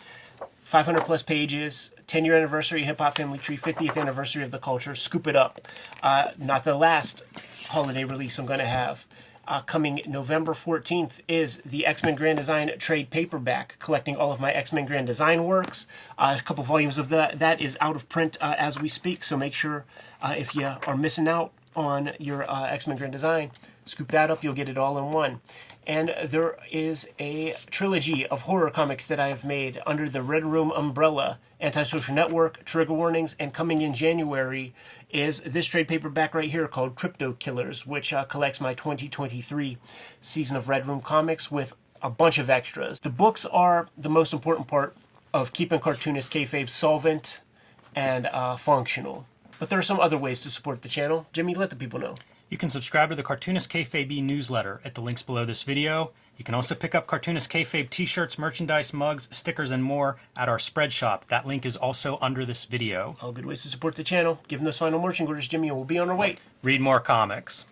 500 0.63 1.03
plus 1.03 1.21
pages, 1.21 1.91
10 2.07 2.23
year 2.23 2.33
anniversary, 2.35 2.83
Hip 2.83 2.99
Hop 2.99 3.17
Family 3.17 3.37
Tree, 3.37 3.57
50th 3.57 3.99
anniversary 3.99 4.41
of 4.41 4.51
the 4.51 4.57
culture. 4.57 4.95
Scoop 4.95 5.27
it 5.27 5.35
up. 5.35 5.67
Uh, 6.01 6.31
not 6.37 6.63
the 6.63 6.75
last 6.75 7.23
holiday 7.67 8.05
release 8.05 8.39
I'm 8.39 8.45
going 8.45 8.59
to 8.59 8.65
have. 8.65 9.05
Uh, 9.51 9.59
coming 9.59 10.01
November 10.07 10.53
14th 10.53 11.19
is 11.27 11.57
the 11.65 11.85
X 11.85 12.05
Men 12.05 12.15
Grand 12.15 12.37
Design 12.37 12.71
trade 12.79 13.09
paperback, 13.09 13.75
collecting 13.79 14.15
all 14.15 14.31
of 14.31 14.39
my 14.39 14.49
X 14.53 14.71
Men 14.71 14.85
Grand 14.85 15.07
Design 15.07 15.43
works. 15.43 15.87
Uh, 16.17 16.37
a 16.39 16.41
couple 16.41 16.63
volumes 16.63 16.97
of 16.97 17.09
that 17.09 17.37
that 17.39 17.59
is 17.59 17.77
out 17.81 17.97
of 17.97 18.07
print 18.07 18.37
uh, 18.39 18.55
as 18.57 18.79
we 18.79 18.87
speak. 18.87 19.25
So 19.25 19.35
make 19.35 19.53
sure 19.53 19.83
uh, 20.21 20.35
if 20.37 20.55
you 20.55 20.71
are 20.87 20.95
missing 20.95 21.27
out 21.27 21.51
on 21.75 22.11
your 22.17 22.49
uh, 22.49 22.67
X 22.67 22.87
Men 22.87 22.95
Grand 22.95 23.11
Design, 23.11 23.51
scoop 23.83 24.07
that 24.11 24.31
up. 24.31 24.41
You'll 24.41 24.53
get 24.53 24.69
it 24.69 24.77
all 24.77 24.97
in 24.97 25.11
one. 25.11 25.41
And 25.87 26.13
there 26.23 26.57
is 26.71 27.09
a 27.17 27.53
trilogy 27.69 28.27
of 28.27 28.43
horror 28.43 28.69
comics 28.69 29.07
that 29.07 29.19
I 29.19 29.29
have 29.29 29.43
made 29.43 29.81
under 29.85 30.07
the 30.07 30.21
Red 30.21 30.45
Room 30.45 30.71
umbrella 30.71 31.39
Antisocial 31.59 32.13
Network, 32.13 32.63
Trigger 32.65 32.93
Warnings, 32.93 33.35
and 33.39 33.53
coming 33.53 33.81
in 33.81 33.93
January 33.93 34.73
is 35.09 35.41
this 35.41 35.65
trade 35.65 35.87
paperback 35.87 36.35
right 36.35 36.49
here 36.49 36.67
called 36.67 36.95
Crypto 36.95 37.33
Killers, 37.33 37.85
which 37.85 38.13
uh, 38.13 38.23
collects 38.25 38.61
my 38.61 38.73
2023 38.73 39.77
season 40.21 40.55
of 40.55 40.69
Red 40.69 40.87
Room 40.87 41.01
comics 41.01 41.51
with 41.51 41.73
a 42.01 42.09
bunch 42.09 42.37
of 42.37 42.49
extras. 42.49 42.99
The 42.99 43.09
books 43.09 43.45
are 43.45 43.89
the 43.97 44.09
most 44.09 44.33
important 44.33 44.67
part 44.67 44.95
of 45.33 45.53
keeping 45.53 45.79
cartoonist 45.79 46.31
kayfabe 46.31 46.69
solvent 46.69 47.41
and 47.95 48.27
uh, 48.27 48.55
functional. 48.55 49.25
But 49.59 49.69
there 49.69 49.79
are 49.79 49.83
some 49.83 49.99
other 49.99 50.17
ways 50.17 50.41
to 50.43 50.49
support 50.49 50.81
the 50.81 50.89
channel. 50.89 51.27
Jimmy, 51.33 51.53
let 51.53 51.69
the 51.69 51.75
people 51.75 51.99
know. 51.99 52.15
You 52.51 52.57
can 52.57 52.69
subscribe 52.69 53.09
to 53.09 53.15
the 53.15 53.23
Cartoonist 53.23 53.71
Kayfabe 53.71 54.21
newsletter 54.21 54.81
at 54.83 54.93
the 54.93 54.99
links 54.99 55.21
below 55.21 55.45
this 55.45 55.63
video. 55.63 56.11
You 56.35 56.43
can 56.43 56.53
also 56.53 56.75
pick 56.75 56.93
up 56.93 57.07
Cartoonist 57.07 57.49
Kayfabe 57.49 57.89
t-shirts, 57.89 58.37
merchandise, 58.37 58.93
mugs, 58.93 59.29
stickers, 59.31 59.71
and 59.71 59.81
more 59.81 60.17
at 60.35 60.49
our 60.49 60.59
spread 60.59 60.91
shop. 60.91 61.27
That 61.29 61.47
link 61.47 61.65
is 61.65 61.77
also 61.77 62.17
under 62.21 62.43
this 62.43 62.65
video. 62.65 63.15
All 63.21 63.31
good 63.31 63.45
ways 63.45 63.61
to 63.61 63.69
support 63.69 63.95
the 63.95 64.03
channel. 64.03 64.37
Give 64.49 64.59
them 64.59 64.65
those 64.65 64.77
final 64.77 64.99
marching 64.99 65.27
orders, 65.27 65.47
Jimmy, 65.47 65.69
and 65.69 65.77
we'll 65.77 65.85
be 65.85 65.97
on 65.97 66.09
our 66.09 66.15
way. 66.15 66.35
Read 66.61 66.81
more 66.81 66.99
comics. 66.99 67.67